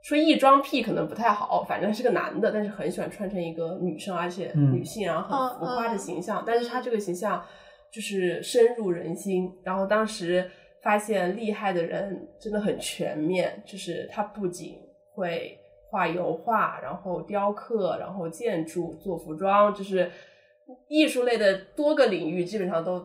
[0.00, 4.72] 说异装癖可能不太好，反正是个男的，但是很喜欢穿成一个女生，而且嗯。
[4.72, 7.44] 女性，然后很浮夸的形象，但是他这个形象
[7.92, 9.52] 就是深入人心。
[9.64, 10.50] 然后当时
[10.82, 14.78] 发现厉害的人真的很全面，就是他不仅
[15.12, 15.58] 会
[15.90, 20.10] 画油画，然后雕刻，然后建筑、做服装，就是
[20.88, 23.04] 艺术类的多个领域基本上都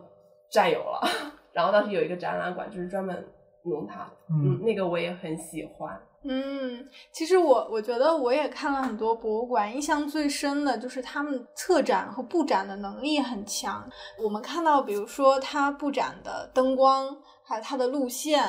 [0.50, 1.00] 占有了。
[1.52, 3.24] 然后当时有一个展览馆，就是专门
[3.64, 6.00] 弄他，嗯，那个我也很喜欢。
[6.28, 13.88] 嗯，其实我我觉得我也看了很多博物馆，印象最深的就是他们策展和布展的能力很强。
[14.18, 18.44] 我们看到，比如说它布展的灯光，还有它的路线，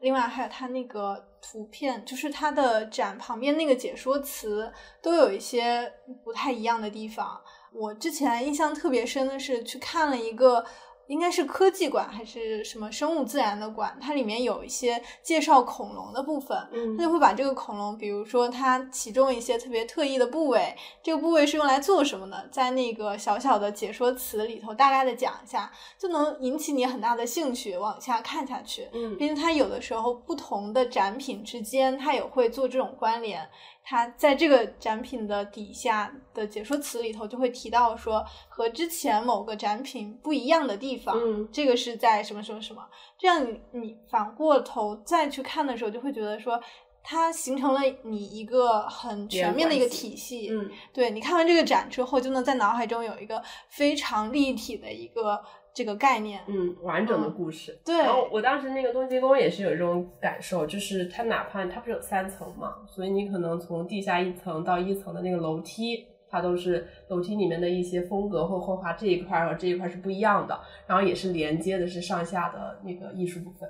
[0.00, 4.72] 另外还有它那个图片，就是它的展旁边那个解说词，
[5.02, 5.92] 都有一些
[6.24, 7.38] 不太一样的地方。
[7.74, 10.64] 我之前印象特别深的是去看了一个
[11.08, 28.88] 应该是科技馆还是什么生物自然的馆，它里面有一些介绍恐龙的部分，嗯它就会把这个恐龙，比如说它其中一些特别特异的部位，这个部位是用来做什么的，在那个小小的解说词里头大概的讲一下，就能引起你很大的兴趣，往下看下去。
[28.92, 33.48] 嗯毕竟它有的时候不同的展品之间，它也会做这种关联。
[33.90, 42.86] 它在这个展品的底下的解说词里头就会提到说，和之前某个展品不一样的地方，嗯这个是在什么什么什么。
[43.18, 46.60] 这样你你反过头再去看的时候，就会觉得说，
[47.02, 50.50] 它形成了你一个很全面的一个体系。
[50.50, 55.42] 嗯对你看完这个展之后，就能在脑海中有一个非常立体的一个
[55.74, 56.40] 这个概念。
[56.48, 57.78] 嗯，完整的故事。
[57.84, 73.68] 对然后我当时那个东极宫也是有这种感受，就是它哪怕它不是有三层嘛，所以你可能从地下一层到一层的那个楼梯，它都是楼梯里面的一些风格或绘画这一块儿和这一块儿是不一样的，然后也是连接的是上下的那个艺术部分。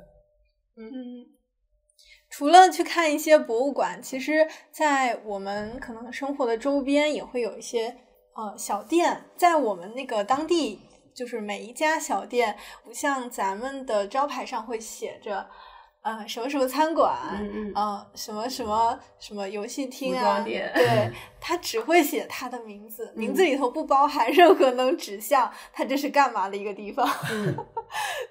[0.76, 1.26] 嗯，
[2.30, 7.96] 除了去看一些博物馆，其实，在我们可能生活的周边也会有一些
[8.34, 10.78] 呃小店，在我们那个当地，
[11.18, 15.48] 就是每一家小店，不像咱们的招牌上会写着。
[16.00, 21.10] 呃，什么什么餐馆，嗯嗯呃，什么什么什么游戏厅啊，对，
[21.40, 27.06] 他只会写他的名字，名嗯字里头不包含任何能指向他这是干嘛的一个地方。
[27.32, 27.54] 嗯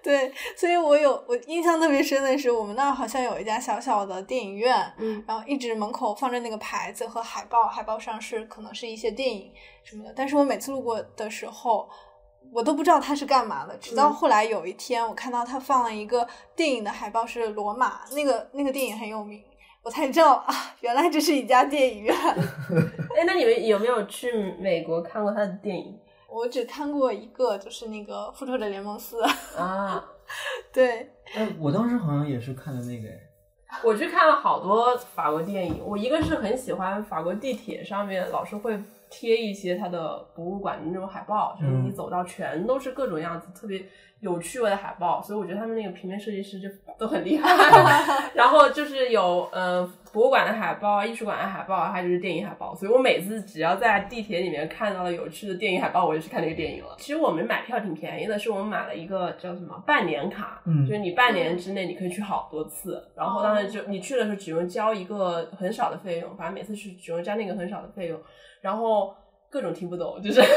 [0.01, 9.51] 对，所以我有我印象特别深的是，我们那儿好像有一家小小的电影院，嗯然后一直门口放着那个牌子和海报，海报上是可能是一些电影
[9.83, 11.87] 什么的，但是我每次路过的时候。
[12.51, 19.43] 我都不知道他是干嘛的，直到嗯后来有一天，我看到他放了一个电影的海报，是罗马，那个那个电影很有名，
[19.83, 22.15] 我才知道啊，原来这是一家电影院。
[23.15, 25.97] 哎，那你们有没有去美国看过他的电影
[26.29, 29.21] 我只看过一个，就是那个《复仇者联盟四》。
[29.57, 30.03] 啊？
[30.73, 38.77] 对，哎，我当时好像也是看的那个，哎我去看了好多法国电影，我一个是很喜欢法国地铁上面老是会
[39.09, 43.83] 贴一些它的博物馆的那种海报，就是你嗯走到全都是各种样子，特别
[44.19, 47.47] 有趣味的海报，所以我觉得他们那个平面设计师就都很厉害。
[48.33, 56.95] 然后就是有呃博物馆的海报、艺术馆的海报，还有就是电影海报，所以我每次只要在地铁里面看到了有趣的电影海报，我就去看那个电影了。
[56.97, 68.19] 其实我们买票挺便宜的，是我们买了一个叫什么半年卡，嗯就是你半年之内你可以去好多次，然后当时就你去的时候只用交一个很少的费用，反正每次去只用交那个很少的费用，
[68.61, 69.15] 然后
[69.49, 70.41] 各种听不懂，就是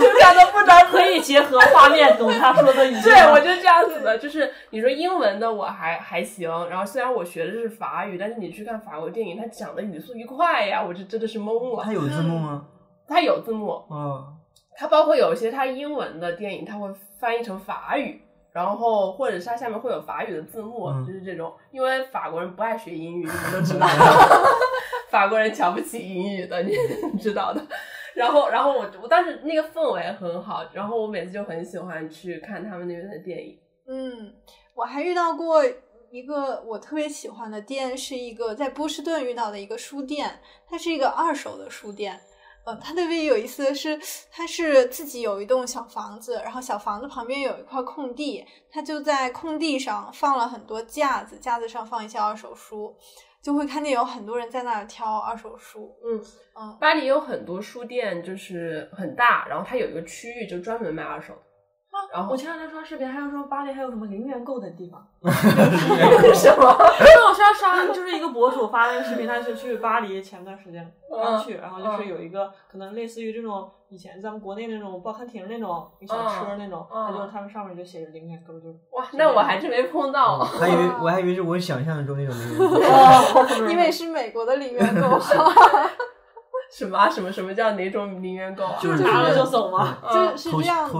[0.00, 3.02] 就这样都不知道可以结合画面懂他说的语言。
[3.02, 11.82] 对，我就这样子的，就是你说英文的我还还行，然后虽然我学的是法语，但是你去看法国电影，他讲的语速一快呀，我就真的是懵了。
[11.84, 12.66] 他有字幕吗？
[13.06, 14.28] 他有字幕，啊，
[14.76, 16.88] 他包括有一些他英文的电影，他会
[17.18, 18.20] 翻译成法语，
[18.52, 21.52] 然后或者是它下面会有法语的字幕，嗯就是这种。
[21.70, 23.86] 因为法国人不爱学英语，你们都知道，
[25.10, 26.76] 法国人瞧不起英语的，你
[27.12, 27.60] 你知道的。
[28.18, 33.58] 然后，然后我我当时那个氛围很好，然后我每次就很喜欢去看他们那边的电影。
[33.86, 34.34] 嗯，
[34.74, 35.62] 我还遇到过
[36.10, 42.20] 一个我特别喜欢的店，是一个在波士顿遇到的一个书店，它是一个二手的书店。
[42.64, 43.98] 呃，它特别有意思的是，
[44.30, 52.94] 它是自己有一栋小房子，然后小房子旁边有一块空地，它就在空地上放了很多架子，架子上放一些二手书，
[53.42, 55.94] 就会看见有很多人在那儿挑二手书。
[56.04, 56.20] 嗯
[56.58, 61.40] 嗯巴黎有很多书店，就是很大，然后它有一个区域就专门卖二手的。
[62.12, 65.04] 然后我前两天刷视频，还有说巴黎还有什么零元购的地方。
[66.34, 66.76] 什么？
[67.00, 80.38] 因为，我刷刷就是一个博主发那个视频，他是去巴黎前段时间刚去，然后就是有一个可能类似于这种以前咱们国内那种报刊亭那种一小车那种，嗯他就他们上面就写着零元购，就哇，那我还真没碰到。
[80.40, 82.80] 还以为我还以为是我想象中那种零元
[83.58, 85.18] 购， 因为是美国的零元购，
[86.70, 88.76] 什么啊什么什么叫哪种零元购啊？
[88.80, 89.96] 就是拿了就走嘛。
[90.02, 90.90] 嗯就是这样的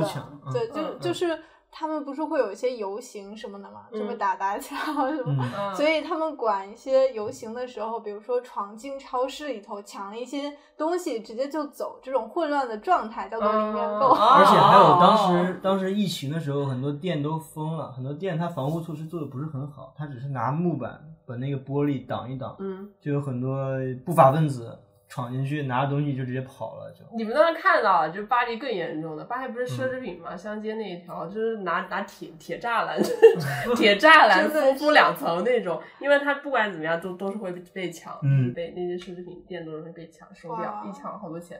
[0.52, 1.38] 对，就嗯就是
[1.70, 4.76] 他们不是会有一些游行什么的嘛，就打打抢
[5.14, 5.44] 什么，
[5.76, 14.08] 所以他们管一些游行的时候，比如说闯进超市里头抢了一些东西，直接就走，这种混乱的状态叫做零元购。
[14.14, 23.56] 嗯而且还有当哦时当时疫情的时候，很多店都封了，很多店它防护措施做的不是很好，它只是拿木板把那个玻璃挡一挡，嗯，就有很多
[24.04, 24.78] 不法分子
[25.08, 27.02] 闯进去拿东西就直接跑了，就。
[27.16, 33.00] 你们当时看到了，就是巴黎更严重的，巴黎不是奢侈品嘛，香街那一条就是拿拿铁铁栅栏，
[33.74, 41.58] 铁栅栏封封两层那种，因为它不管怎么样都都是会被被抢，嗯被那些奢侈品店都是会被抢收掉，一抢好多钱。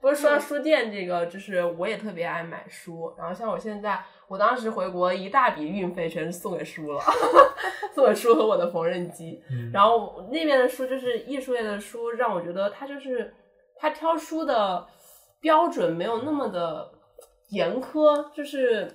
[0.00, 3.12] 不是说到书店这个，就是我也特别爱买书。
[3.18, 7.00] 然后像我现在，我当时回国一大笔运费全是送给书了，
[7.94, 9.42] 送给书和我的缝纫机。
[9.50, 13.32] 嗯然后那边的书就是艺术类的书，让我觉得他就是
[13.76, 14.86] 他挑书的
[15.40, 16.90] 标准没有那么的
[17.50, 18.90] 严苛，就是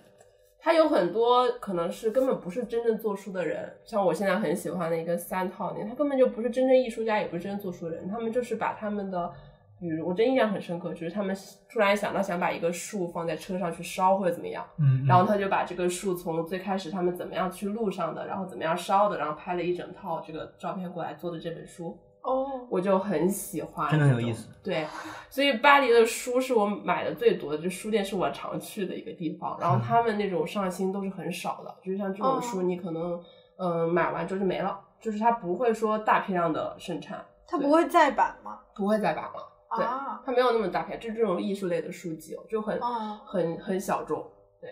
[0.59, 9.31] 他有很多可能是根本不是真正做书的人，像我现在很喜欢的一个三套那，他根本就不是真正艺术家，也不是真正做书的人，他们就是把他们的。
[9.79, 11.35] 比如我真印象很深刻，就是他们
[11.69, 24.47] 突然想到想把一个树放在车上去烧或者怎么样，嗯，然后他就把这个树从最开始他们怎么样去路上的，然后怎么样烧的，然后拍了一整套这个照片过来做的这本书，哦，我就很喜欢，真的很有意思。
[24.63, 24.87] 对，
[25.29, 29.57] 所以巴黎的书是我买的最多的，就书店是我常去的一个地方。
[29.59, 33.21] 然后他们那种上新都是很少的，就是像这种书，哦你可能
[33.57, 38.59] 嗯、呃买完之后就没了，就是它不会说大批量的生产，对它不会再版吗？
[38.73, 39.51] 不会再版了。
[39.75, 44.25] 对啊，它没有那么大片，就这种艺术类的书籍哦，就很、哦很很小众。
[44.61, 44.69] 对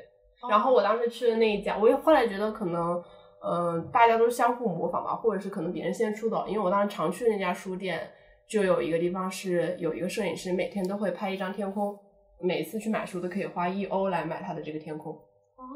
[0.50, 3.04] 然后我当时去的那一家，我也后来觉得可能，
[3.44, 6.44] 嗯、大家都相互模仿吧，或者是可能别人先出的。
[6.48, 8.12] 因为我当时常去的那家书店，
[8.48, 11.98] 就有一个地方是有一个摄影师，每天都会拍一张天空，
[12.42, 15.18] 每次去买书都可以花一欧来买他的这个天空。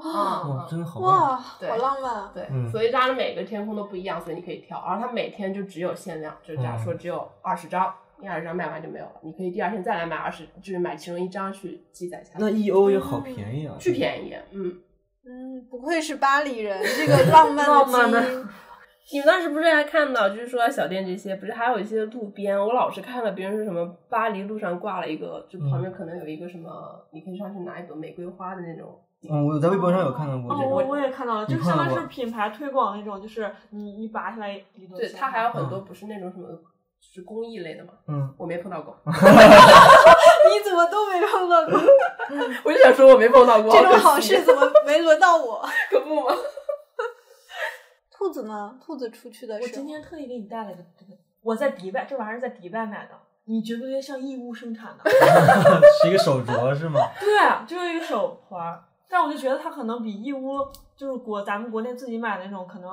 [0.03, 0.99] 啊，真的好！
[0.99, 2.29] 哇，好浪漫。
[2.33, 4.77] 对，嗯所以它的每个天空都不一样，所以你可以挑。
[4.77, 12.39] 而它每天就只有限量，就是假如说只有二十张，你二十张卖完就没有了，你可以第二天再来买二十，就是买其中一张去积攒下来。
[12.39, 14.81] 那一欧也好便宜啊，巨便宜，嗯。
[15.29, 18.21] 嗯，不愧是巴黎人，这个浪漫 浪漫的。
[19.11, 26.69] 你们当时不是还看到，就是说小店这些，不是还有一些路边，我老是看到别人说什么巴黎路上挂了一个，就旁边可能有一个什么，
[27.11, 28.97] 你可以上去拿一朵玫瑰花的那种。
[29.29, 30.75] 嗯，我在微博上有看到过哦，这个。
[30.75, 36.47] 我我也看到了，就相当于是品牌推广那种，就是你你拔下来一朵对，它还有很多不是那种什么，
[36.99, 41.79] 就是公益类的嘛，嗯，我没碰到过， 你怎么都没碰到过？
[42.65, 45.65] 我就想说我没碰到过，这种好事怎么没轮到我？
[45.89, 46.35] 可不嘛。
[48.11, 48.77] 兔子呢？
[48.83, 53.11] 兔子出去的我时候，我今天特意给你带了个这个，我在迪拜，这玩意儿在迪拜买的，
[53.45, 55.09] 你觉不觉得像义乌生产的？
[56.01, 56.99] 是一个手镯是吗？
[57.19, 60.57] 对，啊就是一个手环儿，但我就觉得它可能比义乌
[60.95, 62.89] 就是国咱们国内自己买的那种可能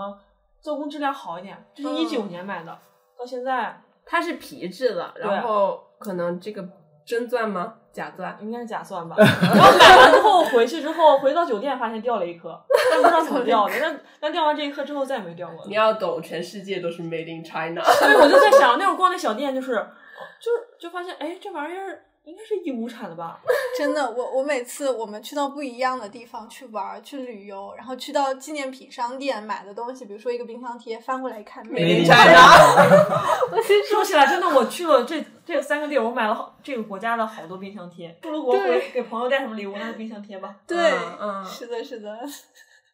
[0.60, 1.56] 做工质量好一点。
[1.74, 2.78] 这是一九年买的，
[3.18, 6.66] 到现在它是皮质的，然后可能这个
[7.04, 7.74] 真钻吗？
[7.92, 8.36] 假钻？
[8.40, 9.14] 应该是假钻吧。
[9.18, 13.74] 然后买完之后回去之后回到酒店发现掉了一颗，但不知道怎么掉的。
[13.80, 15.74] 但但掉完这一颗之后再也没掉过了你。
[15.74, 17.82] 要懂，全世界都是 made in China。
[17.84, 19.74] 所以我就在想，那会儿逛那小店就是，
[20.40, 23.40] 就是就发现，哎，这玩意儿应该是义乌产的吧？
[23.78, 32.40] 真的，我我每次我们去到不一样的地方去玩儿、去旅游，然后去到纪念品商店买的东西，比如说一个冰箱贴，翻过来一看，没没印象呀
[33.90, 38.16] 说起来，真的，我去了这这三个地儿，我买了好这个国家的好多冰箱贴。
[38.22, 40.56] 出了国对回给朋友带什么礼物，那个冰箱贴吧？
[40.66, 42.18] 对，嗯嗯是的，是的，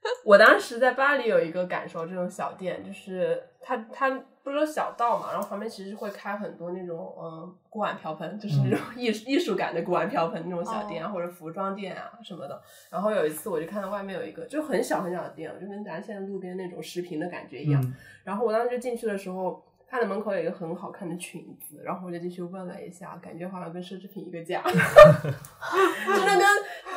[0.25, 4.11] 我当时在巴黎有一个感受，这种小店就是它它
[4.43, 12.61] 不是有小道嘛，然后旁边其实会开很多那种嗯锅碗瓢盆，就是那种艺术艺术感的锅碗瓢盆那种小店啊，或者服装店啊什么的。
[12.91, 17.83] 然后有一次我就看到外面有一个就很小很小的店，就跟咱现在路边那种食品的感觉一样。
[17.83, 17.95] 嗯
[18.25, 19.65] 然后我当时进去的时候。
[19.91, 26.90] 看到门口有一个很好看的裙子，然后我就进去问了一下，感觉好像跟奢侈品一个价， 真的跟就是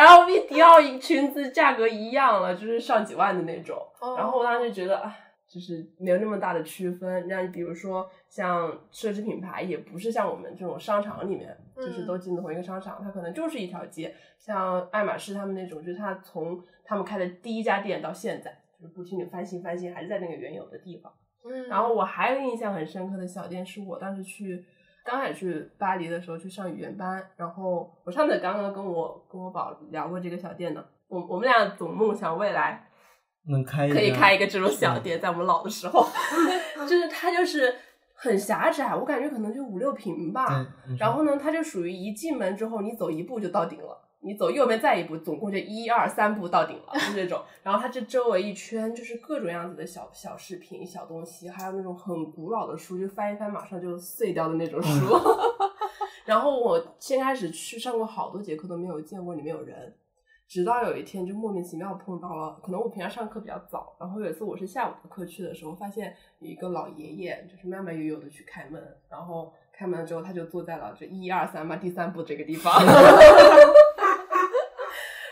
[0.00, 3.76] LV、迪奥一裙子价格一样了，就是上几万的那种。
[4.00, 5.14] 哦然后我当时就觉得，啊，
[5.46, 7.28] 就是没有那么大的区分。
[7.28, 14.14] 那比如说像奢侈品牌，也不是像我们这种商场里面，就是嗯都进同一个商场，它可能就是一条街。
[14.38, 21.12] 像爱马仕他们那种，就是它从他们开的第一家店到现在，就是不停的翻新翻新，还是在那个原有的地方。
[21.44, 24.64] 嗯，然后我还有印象很深刻的小店，是我当时去
[25.04, 30.84] 刚开始去巴黎的时候去上语言班，然后我上次刚刚跟我跟我宝聊过这个小店呢。
[31.08, 32.88] 我我们俩总梦想未来
[33.48, 36.06] 能开一可以开一个这种小店，在我们老的时候，
[36.86, 37.74] 就是它就是
[38.14, 40.64] 很狭窄，我感觉可能就五六平吧。
[40.98, 47.42] 然后呢，它就属于一进门之后，你走一步就到顶了，你走右边再一步，总共就一二三步到顶了，就这种。
[47.62, 55.16] 然后它这周围一圈就是各种样子的小小饰品、小东西，还有那种很古老的书，就翻一翻马上就碎掉的那种书。
[56.26, 59.94] 然后我先开始去上过好多节课都没有见过里面有人，
[60.46, 72.70] 直到有一天就莫名其妙碰到了，可能我平常上课比较早，然后有一次我是下午的课去的时候，发现有一个老爷爷就是慢慢悠悠的去开门，然后开门之后他就坐在了这一二三嘛第三步这个地方。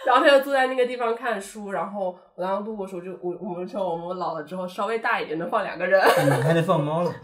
[0.08, 7.12] 然后他就坐在那个地方看书，然后我刚刚路过的时候就我我们说我们老了之后稍微大一点能放两个人，嗯还得放猫了。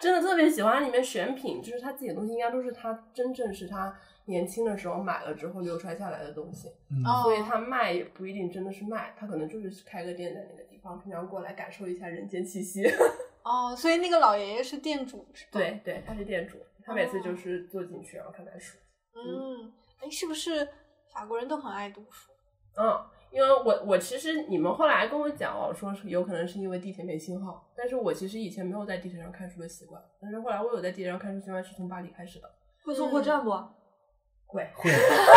[0.00, 3.92] 真的特别喜欢里面选品，就是他自己的东西应该都是他真正是他
[4.26, 6.68] 年轻的时候买了之后流传下来的东西，
[7.22, 12.84] 所以他卖也不一定真的是卖，他可能就是开个店在那个地方，平常过来感受一下人间气息。
[13.42, 18.76] 哦，所以那个老爷爷是店主是吧？，对对，他是店主，他每次就是坐进去然后看看书。
[19.14, 19.72] 嗯，
[20.02, 20.68] 哎，是不是
[21.14, 22.32] 法国人都很爱读书？
[22.76, 23.00] 嗯，
[23.30, 32.50] 因为我我其实你们后来跟我讲哦，说是有可能是因为地铁没信号，但是我其实以前没有在地铁上看书的习惯，但是后来我有在地铁上看书习惯是从巴黎开始的。
[32.84, 33.50] 会坐过站不？
[34.46, 34.90] 会，会，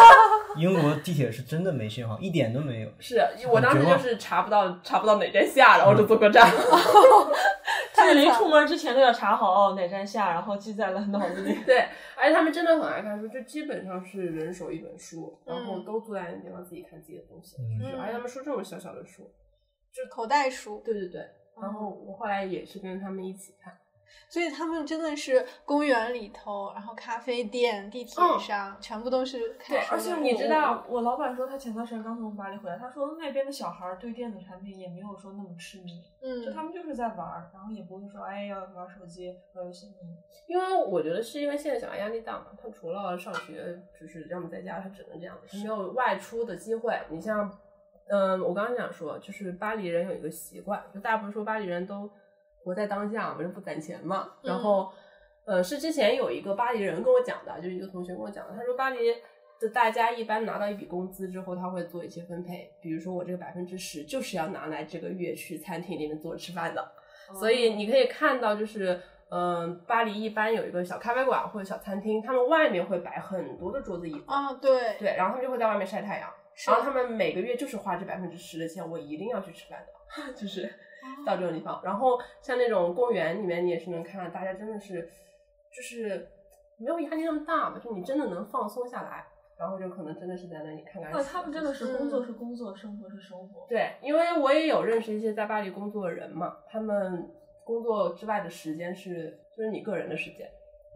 [0.58, 2.90] 英国地铁是真的没信号，一点都没有。
[3.00, 6.48] 是我当时就是查不到查不到哪站下，然后就坐过站。
[8.06, 11.54] 是临出门之前都要查好哦哪站下，然后记在了脑子里。
[11.66, 11.88] 对，
[12.18, 19.24] 而且他们真的很爱看书，就基本上是人手一本书，然后嗯都坐在那个地方自己看自己的东西，嗯就是而且他们书这种小小的书，
[19.94, 21.22] 就是口袋书，对对对。
[21.60, 23.74] 然后我后来也是跟他们一起看，
[24.30, 39.94] 所以他们真的是公园里头，然后咖啡店、地铁嗯上，全部都是看对而且你知道我，老板说他前段时间刚从巴黎回来，他说那边的小孩儿对电子产品也没有说那么痴迷，嗯就他嗯，们就是在玩儿，然后也不会说哎要玩手机、玩游戏。
[40.02, 40.18] 嗯，
[40.48, 47.00] 因为我觉得是因为现在小孩压力大嘛，他除了上学，就是要么在家，他只能这样，他没有外出的机会。
[47.10, 47.50] 你像，
[48.08, 52.10] 嗯，我刚刚想说，就是巴黎人有一个习惯，就大家不是说巴黎人都
[52.68, 54.30] 活在当下我，就不攒钱嘛。
[54.42, 54.92] 然后，
[55.46, 58.98] 呃，是之前有一个巴黎人跟我讲的，就是一个同学跟我讲的，他说巴黎
[59.58, 66.92] 的大家一般拿到一笔工资之后，他会做一些分配，比如说我这个百分之十就是要拿来这个月去餐厅里面做吃饭的。
[67.40, 76.70] 所以你可以看到，就是嗯、呃巴黎一般有一个小咖啡馆或者小餐厅，他们外面会摆很多的桌子椅子，啊，对，对，然后他们就会在外面晒太阳，是。
[76.70, 80.74] 然后他们每个月就是花这百分之十的钱，我一定要去吃饭的， 就是
[81.26, 81.82] 到这种地方。
[81.84, 85.10] 然后像那种公园里面，你也是能看到大家真的是
[85.72, 86.28] 就是
[86.78, 89.26] 没有压力那么大嘛，就你真的能放松下来，
[89.58, 91.18] 然后就可能真的是在那里看看书。
[91.18, 93.66] 那他们真的是工作嗯是工作，生活是生活。
[93.68, 97.30] 对，因为我也有认识一些在巴黎工作的人嘛，他们
[97.64, 100.50] 工作之外的时间是就是你个人的时间。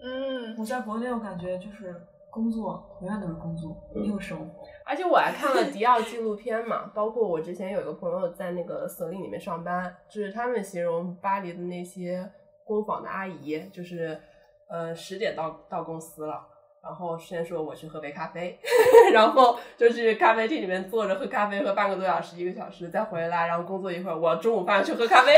[0.03, 2.01] 嗯，我在国内，我感觉就是
[2.31, 4.63] 工作永远都是工作，没有生活。
[4.85, 12.31] 而且我还看了迪奥纪录片嘛，包括我之前有一个朋友在那个森林里面上班，就是他们形容巴黎的那些
[12.63, 14.19] 工坊的阿姨，就是
[14.67, 16.47] 呃十点到到公司了。
[16.83, 18.59] 然后先说我去喝杯咖啡，
[19.13, 25.33] 然后就去咖啡厅里面坐着喝咖啡，喝半个多小时、一个小时，再回来，然后工作一会儿，我中午饭去喝咖啡。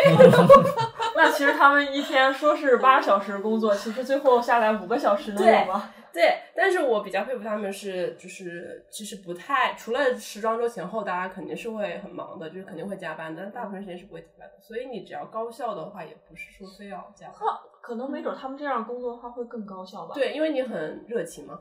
[1.16, 5.94] 那其实他们一天说是八小时工作，其实最后下来五个小时能有吗？
[6.14, 14.54] 对，但是我比较佩服他们是，就是其实不太，除了时装周前后，大家肯定是会很忙的，就是肯定会加班，但大部分时间是不会加班的。
[14.62, 17.36] 所以你只要高效的话，也不是说非要加班。
[17.84, 21.60] 可能没准他们这样工作的话会更高效吧。，对，因为你很热情嘛，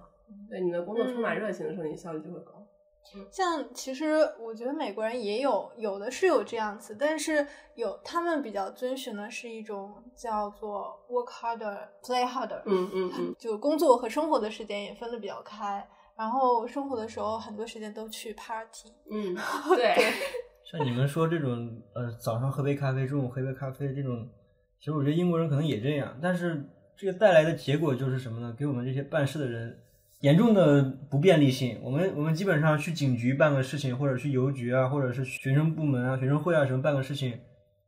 [0.48, 2.64] 对你的工作充满热情的时候，你效率就会高。
[3.32, 7.44] 像其实我觉得美国人也有有的是有这样子，但是
[7.74, 15.84] 有他们比较遵循的是一种叫做 work harder, play harder，嗯嗯嗯， 就工作和生活的时间也分得比较开。
[16.14, 18.92] 然后生活的时候，很多时间都去 party。
[19.10, 19.34] 嗯，
[19.74, 19.96] 对，
[20.62, 24.28] 像你们说这种，呃，早上喝杯咖啡，中午喝杯咖啡这种，
[24.82, 28.52] 其实我觉得英国人可能也这样，但是这个带来的结果就是什么呢？
[28.59, 29.78] 给我们这些办事的人
[30.22, 31.78] 严重的不便利性。
[31.84, 37.38] 我们我们基本上去警局办个事情，或者去邮局啊，或者是学生部门啊、学生会啊什么办个事情，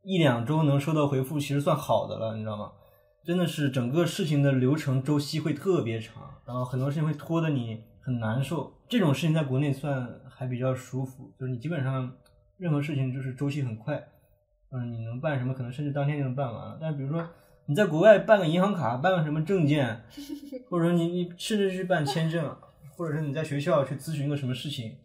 [0.04, 2.70] 一两周能收到回复，其实算好的了，你知道吗？
[3.24, 8.72] 真的是整个事情的流程周期会特别长，然后很多事情会拖得你很难受。
[8.88, 12.12] 这种事情在国内算还比较舒服，就是你基本上
[12.56, 14.00] 任何事情就是周期很快，
[14.74, 16.76] 嗯，你能办什么可能甚至当天就能办完了。
[16.80, 17.24] 但是比如说
[17.66, 20.02] 你在国外办个银行卡，办个什么证件，
[20.68, 22.54] 或者说你你甚至去办签证，
[22.96, 24.96] 或者是你在学校去咨询个什么事情，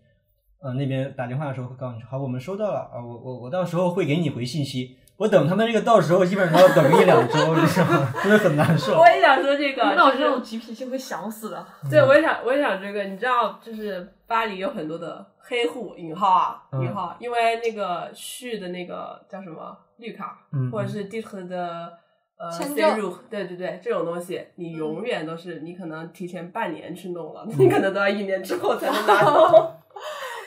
[0.60, 4.98] 呃，那边打电话的时候会告诉你，好，我们收到了啊，我我我到时候会给你回信息。
[5.20, 8.14] 我等他们这个到时候基本上要等一两周，你知道吗？
[8.24, 8.98] 真的很难受。
[8.98, 11.66] 我也想说这个，那我就是这种急脾气会想死的。
[11.91, 21.91] 对，我也想，我也想这个，你知道，就是巴黎有很多的黑户引号啊，嗯引号，因为那个续的那个叫什么绿卡，嗯或者是 d i t 的
[22.38, 22.76] 呃签 c
[23.30, 29.76] 对对对，这种东西你永远都是，你可能提前半年去弄了，嗯你可能都要一年之后才能拿到。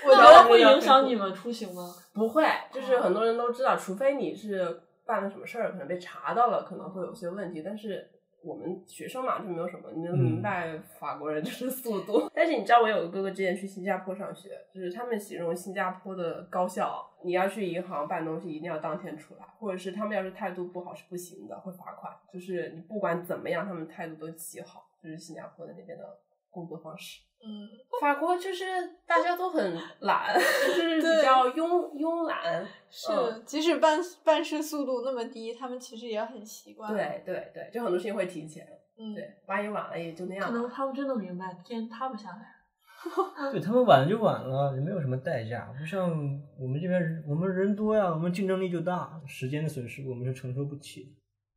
[0.04, 1.94] 我觉得那会影响你们出行吗？
[2.12, 7.62] 不会，就是很多人都知道，除非你是办了什么事儿，可能被查到了，可能会有些问题。
[7.62, 8.08] 但是
[8.42, 12.28] 我们学生嘛就没有什么，你能明白法国人就是速度。
[12.34, 22.12] 但是你知道，我有个哥哥之前去新加坡上学，就是他们形容新加坡的高校，你要去银行办东西一定要当天出来，或者是他们要是态度不好是不行的，会罚款。
[22.32, 26.04] 就是你不管怎么样，他们态度都极好，就是新加坡的那边的
[26.50, 27.20] 工作方式。
[27.44, 27.68] 嗯，
[28.00, 28.64] 法国就是
[29.06, 32.64] 大家都很懒，就是比较慵慵懒。
[32.88, 38.66] 是，嗯即使办办事速度那么低，他们其实也很习惯。，对对对，就很多事情会提前。
[38.96, 40.56] 嗯，对，万一晚了也就那样可。
[40.56, 42.54] 能他们真的明白，天塌不下来。
[43.50, 46.08] 对他们晚就晚了，也没有什么代价，不像
[46.56, 51.10] 我们这边人，我们人多呀，我们竞争力就大，时间的损失我们是承受不起的。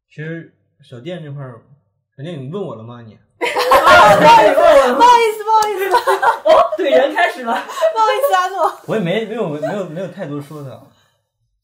[0.10, 0.52] 其实
[0.82, 1.62] 小店这块儿，
[2.18, 3.04] 小店你问我了吗？
[3.04, 3.20] 你？
[3.40, 5.96] 不好意思，不好意思，不
[6.50, 7.54] 哦，怼人开始了。
[7.54, 8.80] 不好意思，阿诺。
[8.88, 10.82] 我也没没有没有没有太多说的。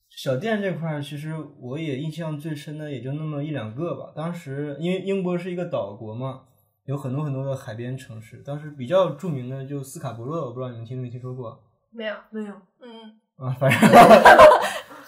[0.10, 4.12] 小店这块儿，其实我也印象最深的也就那么一两个吧。
[4.16, 6.42] 当时因为英国是一个岛国嘛，
[6.86, 8.38] 有很多很多的海边城市。
[8.46, 13.56] 当时比较著名的就斯卡伯勒，我不知道你们听没听说过没有，没有，嗯，啊？
[13.60, 13.80] 反正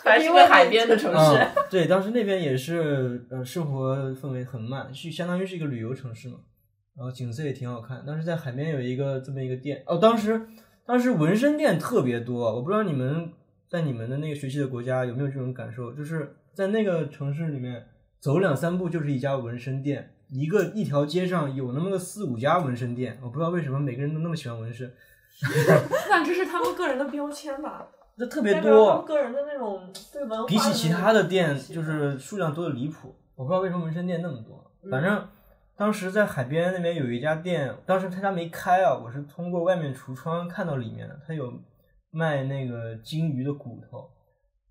[0.03, 1.38] 反正是个海边的城市。
[1.38, 6.38] 嗯，对，当时那边也是，呃，生活氛围很慢，是相当于是一个旅游城市嘛，
[6.95, 8.06] 然后景色也挺好看。
[8.06, 10.48] 当时在海边有一个这么一个店，哦，当时
[10.86, 13.32] 当时纹身店特别多，我不知道你们
[13.70, 17.86] 在你们的那个学习的国家有没有这种感受，就是在那个城市里面
[18.20, 24.91] 走两三步就是一家纹身店，一个一条街上有那么个四五家纹身店，我不知道为什么每个人都那么喜欢纹身，
[26.10, 27.88] 那这是他们个人的标签吧？
[28.15, 29.02] 这特别多。
[29.02, 30.45] 个人的那种对文化。
[30.45, 33.15] 比起其他的店，就是数量多的离谱。
[33.36, 35.28] 我不知道为什么纹身店那么多，反正
[35.76, 41.52] 当时在海边那边有一家店，当时他家没开啊，我是通过外面橱窗看到里面的，他有
[42.12, 44.08] 卖那个鲸鱼的骨头，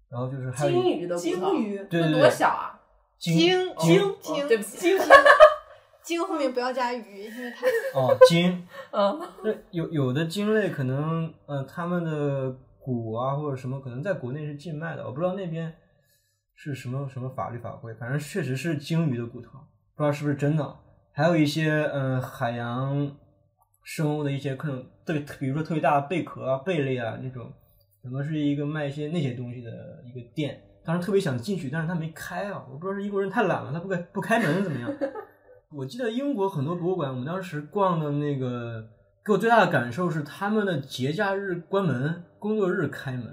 [0.09, 2.20] 然后就是还有鲸鱼的骨头，鲸鱼，对对对。
[2.20, 2.79] 多小啊！
[3.19, 4.49] 鲸鲸鲸哦鲸。
[4.49, 4.99] 对不起，鲸
[6.03, 7.66] 鲸后面不要加鱼，因为它
[7.99, 15.74] 哦鲸， 嗯，那有有的鲸类可能呃他们的骨啊或者什么可能在国内是禁卖的，我不知道那边
[16.55, 19.51] 是什么什么法律法规，反正确实是鲸鱼的骨头，
[19.97, 20.77] 不知道是不是真的。
[21.12, 23.10] 还有一些嗯、呃海洋
[23.84, 27.52] 生物的一些可能特别，比如说特别大的贝壳啊、贝类啊那种，
[28.02, 29.70] 可能是一个卖一些那些东西的
[30.06, 30.60] 一个店。
[30.84, 34.90] 当时特别想进去，但是他没开啊，我不知道是英国人太懒了，他不开不开门怎么样。
[35.70, 38.89] 我记得英国很多博物馆，我们当时逛的那个，
[39.24, 43.26] 给我最大的感受是他们的节假日关门，工作日开门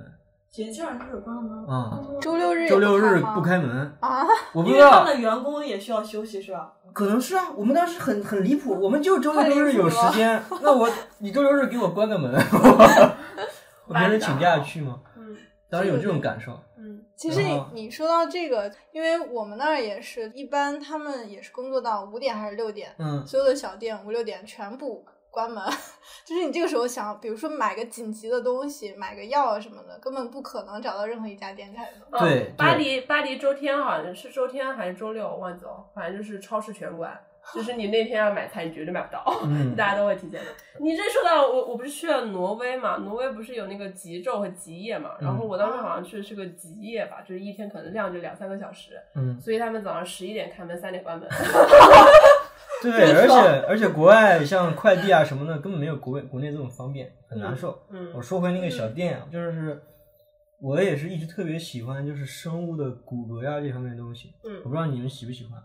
[0.52, 3.96] 节假日关门啊、周六日也周六日吗不开门。
[4.00, 6.74] 啊，我不知道因为他们，的员工也需要休息，是吧？
[6.92, 7.46] 可能是啊。
[7.56, 10.90] 我们当时很很离谱，我们就周六周日有时间， 那我
[11.20, 12.34] 你周六日给我关个门，
[13.88, 15.00] 我平时请假去吗？
[15.16, 15.38] 嗯
[15.70, 16.60] 当时有这种感受。
[16.80, 25.64] 嗯其实你你说到这个，因为我们那儿也是一般，他们也是工作到五点还是六点，嗯，所有的小店五六点全部关门。
[26.26, 32.20] 就是你这个时候想，比如说买个紧急的东西，买个药啊什么的，根本不可能找到任何一家店开门。
[32.20, 37.20] 对嗯巴黎巴黎周天好像是周天还是周六，我忘记了，反正就是超市全关，
[37.54, 40.48] 就是你那天要买菜，你绝对买不到，嗯 大家都会提前买。
[40.80, 42.98] 你这说到我，我不是去了挪威嘛？
[42.98, 45.12] 挪威不是有那个极昼和极夜嘛？
[45.20, 51.28] 然后我当时好像去的是个极夜吧，就是一天可能亮就两三个小时，嗯，所以他们早上十一点开门，三点关门。
[52.82, 53.34] 对，而且
[53.68, 57.78] 而且国外像快递啊什么的，根本没有国外国内这么方便，很难受。
[57.90, 59.82] 嗯我说回那个小店啊，就是
[60.62, 64.34] 我也是一直特别喜欢，就是生物的骨骼呀、这方面的东西。
[64.44, 65.62] 嗯我不知道你们喜不喜欢。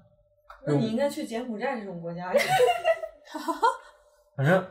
[0.66, 2.32] 那你应该去柬埔寨这种国家。
[4.36, 4.66] 反正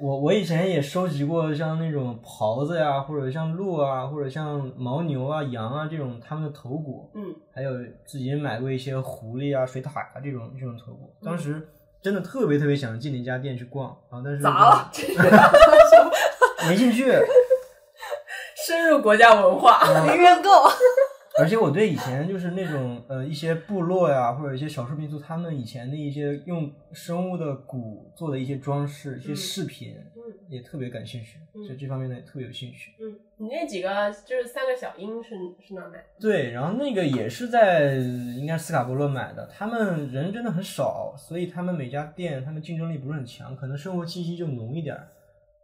[0.00, 7.72] 我我以前也收集过像那种狍子呀，或者像鹿啊，或者像牦牛啊、羊啊这种它们的头骨，嗯还有
[8.06, 11.12] 自己买过一些狐狸啊、水獭啊这种这种头骨。
[11.22, 11.68] 当时
[12.00, 14.90] 真的特别特别想进那家店去逛啊，但是咋了？
[16.68, 17.12] 没进去。
[18.66, 19.80] 深入国家文化。
[20.06, 20.50] 零元购，
[21.38, 32.92] 而且我对以前就是那种呃一些部落呀，或者一些少数民族，他们以前的一些用生物的骨做的一些装饰、一些饰品，嗯也特别感兴趣，嗯就这方面的也特别有兴趣。
[33.00, 36.04] 嗯，你那几个就是三个小鹰是是哪买的？
[36.18, 45.08] 对，然后那个也是在应该是斯卡伯勒买的，他们人真的很少，所以他们每家店他们竞争力不是很强，可能生活气息就浓一点儿。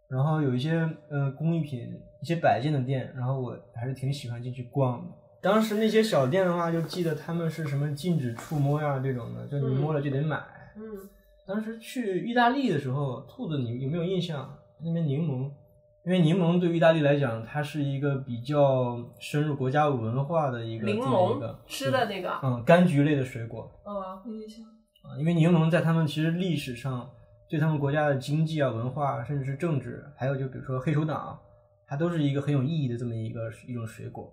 [0.08, 5.23] 然后有一些呃工艺品、一些摆件的店，然后我还是挺喜欢进去逛的。
[5.44, 10.38] 当时那些小店的话，就记得他们是什么禁止触摸呀这种的，就你摸了就得买。
[10.74, 10.82] 嗯
[11.46, 14.56] 当时去意大利的时候，兔子你有没有印象？
[14.82, 15.50] 那边柠檬，
[16.06, 23.70] 因为柠檬对意大利来讲，它是一个比较深入国家文化的一个柠檬个吃的那个，嗯柑橘类的水果。
[23.84, 24.64] 嗯，印象
[25.02, 27.10] 啊，因为柠檬在他们其实历史上
[27.50, 31.38] 对他们国家的经济啊、文化，甚至是政治，还有就比如说黑手党，
[31.86, 34.32] 它都是一个很有意义的这么一个一种水果。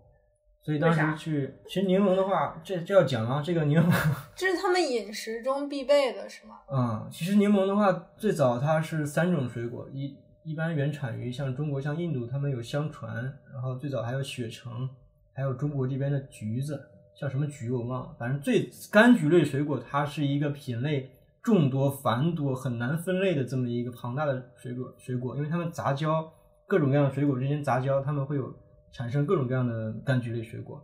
[0.63, 3.91] 所以当时去，其实柠檬的话，这这要讲啊，这个柠檬，
[4.35, 6.59] 这是他们饮食中必备的，是吗？
[6.71, 13.15] 嗯，其实柠檬的话，最早它是三种水果，一一般原产于像中国、像印度，他们有香传，
[13.51, 14.87] 然后最早还有雪橙，
[15.33, 16.79] 还有中国这边的橘子，
[17.19, 21.09] 叫什么橘我忘了，反正最柑橘类水果，它是一个品类
[21.41, 26.31] 众多繁多、很难分类的这么一个庞大的水果水果，因为它们杂交
[26.67, 28.53] 各种各样的水果之间杂交，它们会有
[28.91, 30.81] 产生各种各样的柑橘类水果。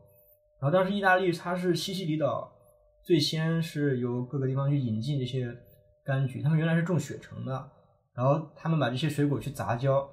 [0.59, 2.51] 然后当时意大利它是西西里岛
[3.03, 5.55] 最先是由各个地方去引进这些
[6.05, 7.69] 柑橘，他们原来是种雪橙的，
[8.15, 10.09] 然后他们把这些水果去杂交，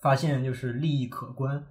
[0.00, 1.62] 发现就是利益可观。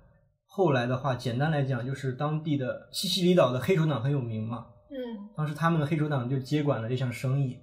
[0.46, 7.58] 后来的话，简单来讲就是当地的西西里岛的黑手党很有名嘛，嗯当时他们的黑手党就接管了这项生意，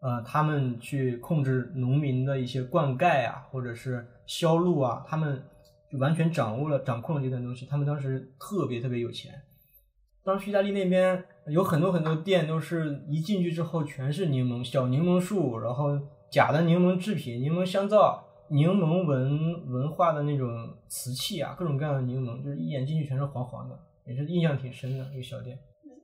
[0.00, 5.40] 呃，他们去控制农民的一些灌溉啊，或者是销路啊，他们
[5.94, 7.64] 就完全掌握了、掌控了这段东西。
[7.66, 9.32] 他们当时特别特别有钱。
[10.24, 15.96] 当时意大利那边有很多很多店，都是一进去之后全是柠檬、小柠檬树，然后
[16.30, 20.48] 假的柠檬制品、柠檬香皂、柠檬文文化的那种
[20.88, 25.56] 瓷器啊，各种各样的柠檬，就是一眼进去全是黄黄的，也是印象挺深的一个小店。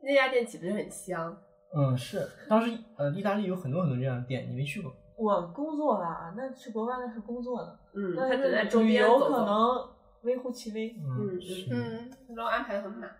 [0.02, 1.36] 那家店岂不是很香？
[1.74, 4.92] 嗯，是，当时呃，意大利有很多很多这样的店，你没去过？
[5.20, 9.24] 我工作啦，那去国外那是工作的，嗯，那他只在周边走走。
[9.26, 9.88] 游可能
[10.22, 10.96] 微乎其微。
[10.98, 13.10] 嗯是嗯，他都安排的很满。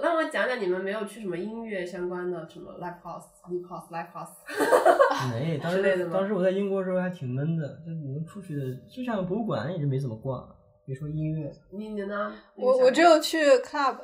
[0.00, 5.32] 那我讲讲你们没有去什么音乐相关的，什么 live house、live house、live house。
[5.32, 10.48] 没，当时当时我在英国的时候还挺闷的，就你们出去的，就像博物馆一直没怎么逛，
[10.84, 11.50] 别说音乐。
[11.70, 12.32] 你你呢？
[12.56, 13.96] 我我只有去 club，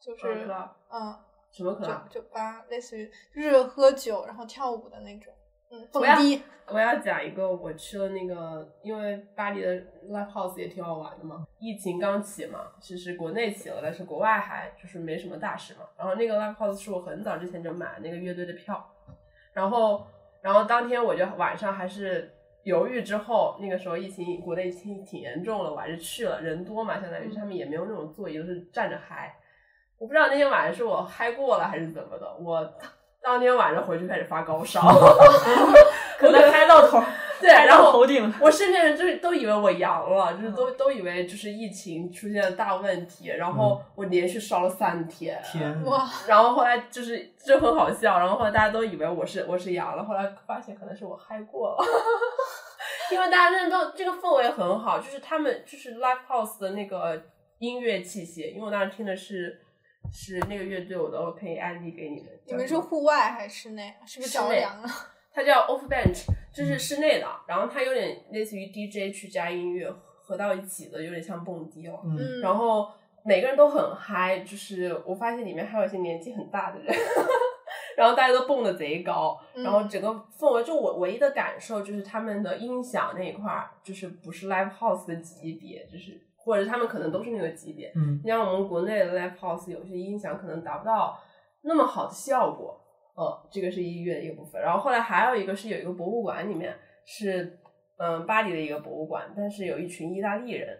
[0.00, 0.76] 就是是吧？
[0.90, 1.14] 嗯，
[1.50, 2.08] 什么 club？
[2.08, 5.30] 酒吧，类似于就是喝酒然后跳舞的那种，
[5.92, 6.16] 我要，
[6.68, 9.74] 我要讲一个，我去了那个，因为巴黎的
[10.08, 11.46] live house 也挺好玩的嘛。
[11.58, 15.80] 疫情刚起嘛，其实国内起了，但是国外还就是没什么大事嘛。
[15.96, 18.84] 然后那个 live house 是我很早之前就买了那个乐队的票，
[19.52, 20.06] 然后
[20.40, 22.32] 然后当天我就晚上还是
[22.64, 29.36] 犹豫之后，那个时候疫情国内疫情挺严重了，我还是去了，人多嘛，相当于他们也没有那种座椅，都是站着嗨。
[29.98, 32.74] 我不知道那天晚上是我嗨过了还是怎么的，我
[33.24, 34.82] 当天晚上回去开始发高烧。
[36.18, 37.02] 可能嗨到头，
[37.40, 38.32] 对，然后头顶。
[38.40, 51.84] 我身边人就是都以为我阳了，就是都都以为就是疫情出现了大问题，然后我连续烧了三天，天呐，哇，然后后来就是就很好笑，然后后来大家都以为我是我是阳了，后来发现可能是我嗨过了，
[53.10, 57.20] 因为大家真的都这个氛围很好，就是他们就是 live house 的那个
[57.58, 59.60] 音乐器械，因为我当时听的是
[60.12, 62.26] 是那个乐队，我都可以安利给你们。
[62.46, 63.94] 你们是户外还是室内？
[64.06, 64.88] 是不是着凉了？
[65.32, 72.00] 它叫 off bench，就是室内的，然后它有点类似于 DJ 去加音乐合到一起的，有点像蹦迪哦。
[72.04, 72.88] 嗯，嗯，然后
[73.24, 76.94] 每个人都很嗨，就是我发现里面还有一些年纪很大的人，
[77.96, 80.08] 然后大家都蹦的贼高，嗯然后整个
[80.38, 87.90] 氛围就我唯一的感受就是他们的音响那一块儿就是不是 live house 的级别，就是或者他们可能都是那个级别。
[87.96, 91.18] 嗯你像我们国内的 live house 有些音响可能达不到
[91.62, 92.78] 那么好的效果，
[93.16, 94.60] 嗯，这个是音乐的一个部分。
[94.60, 96.76] 然后后来还有一个是有一个博物馆里面
[97.06, 97.58] 是
[97.96, 100.78] 嗯巴黎的一个博物馆，但是有一群意大利人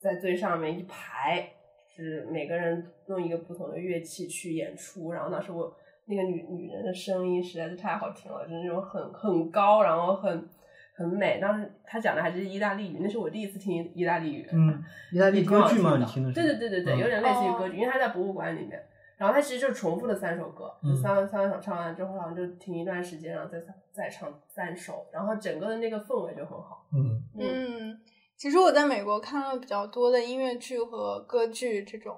[0.00, 1.48] 在最上面一排，
[1.88, 5.12] 是每个人用一个不同的乐器去演出。
[5.12, 5.72] 然后当时我
[6.06, 10.48] 那个女女人的声音实在是太好听了，就是那种很很高，然后很
[10.96, 11.38] 很美。
[11.40, 14.48] 当时他讲的还是意大利语，那是我第一次听意大利语。
[14.52, 14.82] 嗯，
[15.12, 15.96] 意大利歌剧吗？
[15.98, 16.34] 你听的是？
[16.34, 18.82] 对对对对对，嗯有点类似于哦歌剧，因为他在博物馆里面。
[19.18, 23.58] 然后他其实就是重复了三首歌，就嗯三三首唱完之后，好像就停一段时间，然后再
[23.90, 26.86] 再唱三首，然后整个的那个氛围就很好。
[26.94, 27.98] 嗯嗯，
[28.36, 32.14] 其实我在美国看了比较多的音乐剧和歌剧这种，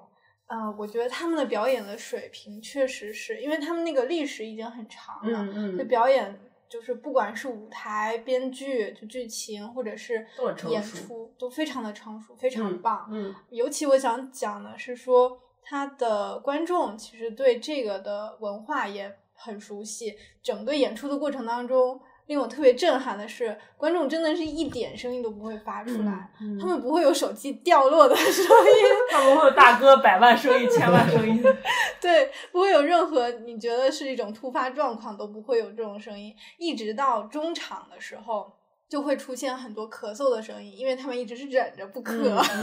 [0.47, 6.37] 呃，我觉得他们的表演的水平确实是因为他们那个历史已经很长了，嗯就表演
[6.69, 10.25] 就是不管是舞台编剧、就剧情，或者是
[10.67, 13.07] 演出，都非常的成熟，非常嗯棒。
[13.11, 20.15] 嗯尤其我想讲的是说，他的观众其实对这个的文化也很熟悉。
[20.43, 21.99] 整个演出的过程当中，
[22.29, 31.43] 令我特别震撼的是，观众真的是一点声音都不会发出来，嗯他们不会有手机掉落的声音， 他们会有大哥百万声音、千万声音。
[31.99, 38.53] 对，不会有任何你觉得是一种突发状况都不会有这种声音，一直到中场的时候。
[38.89, 42.11] 就会出现很多咳嗽的声音，因为他们一直是忍着不咳，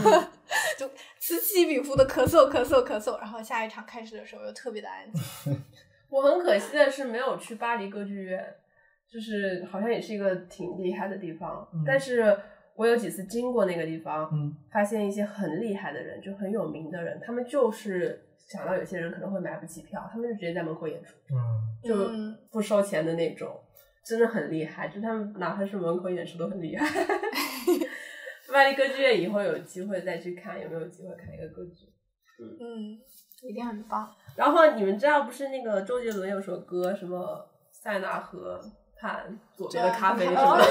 [0.03, 0.27] 嗯
[0.77, 0.85] 就
[1.17, 5.63] 此起彼伏的咳嗽、咳嗽、咳嗽，然后下一场开始的时候又特别的安静。
[6.09, 8.55] 我很可惜的是没有去巴黎歌剧院，
[9.11, 11.67] 就是好像也是一个挺厉害的地方。
[11.73, 12.37] 嗯但是
[12.75, 21.37] 我有几次经过那个地方，嗯发现一些很厉害的人，就很有名的人，他们就是想到有些人可能会买不起票，他们就直接在门口演出，嗯，
[21.83, 23.59] 就嗯不收钱的那种，
[24.05, 24.87] 真的很厉害。
[24.89, 26.85] 就他们哪怕是门口演出都很厉害。
[28.53, 31.85] 万丽歌剧院以后有机会再去看，有没有机会看一个歌剧？
[32.39, 32.97] 嗯，
[33.49, 34.07] 一定很棒。
[34.35, 38.61] 然后你们知道不是那个周杰伦有首歌什么塞纳河
[38.99, 40.63] 畔左边的咖啡什 对么的，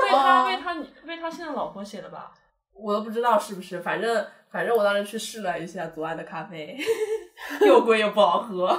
[0.00, 0.74] 为他哦为他
[1.06, 2.32] 为他现在老婆写的吧？
[2.74, 6.76] 我都不知道是不是，反正反正我当时去试了一下左岸的咖啡，
[7.66, 8.78] 又贵又不好喝。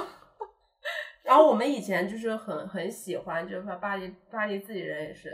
[1.22, 5.30] 然后我们以前就是很很喜欢，就是巴巴黎巴黎自己人也是，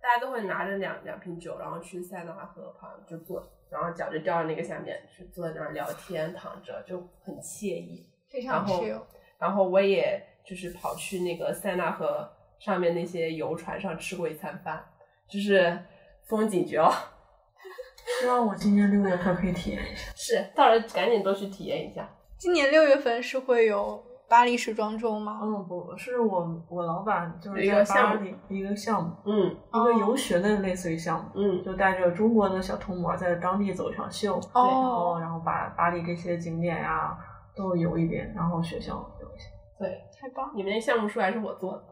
[0.00, 8.08] 大家都会拿着两两瓶酒，然后去塞纳河旁就坐，然后脚就掉到那个下面去坐在那儿聊天，躺着就很惬意。
[8.30, 9.00] 非常然后 chill。
[9.38, 12.26] 然后我也就是跑去那个塞纳河
[12.58, 14.84] 上面那些游船上吃过一餐饭，
[15.28, 15.78] 就是
[16.24, 16.92] 风景绝了。
[18.20, 20.12] 希望我今年六月份可以体验一下。
[20.14, 22.08] 是，到时候赶紧都去体验一下。
[22.38, 25.40] 今年六月份是会有巴黎时装周吗？
[25.42, 37.18] 嗯，不是我我老板就是一在巴个项目黎一个项目，嗯一个游学的类似于项目，嗯，就带着中国的小童模在当地走一场秀，哦然后然后把巴黎这些景点呀、
[37.54, 39.46] 都游一遍，然后学校游一下。
[39.78, 40.52] 对，太棒！
[40.54, 41.84] 你们那项目书还是我做的。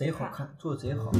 [0.00, 1.12] 贼好看，做的贼好。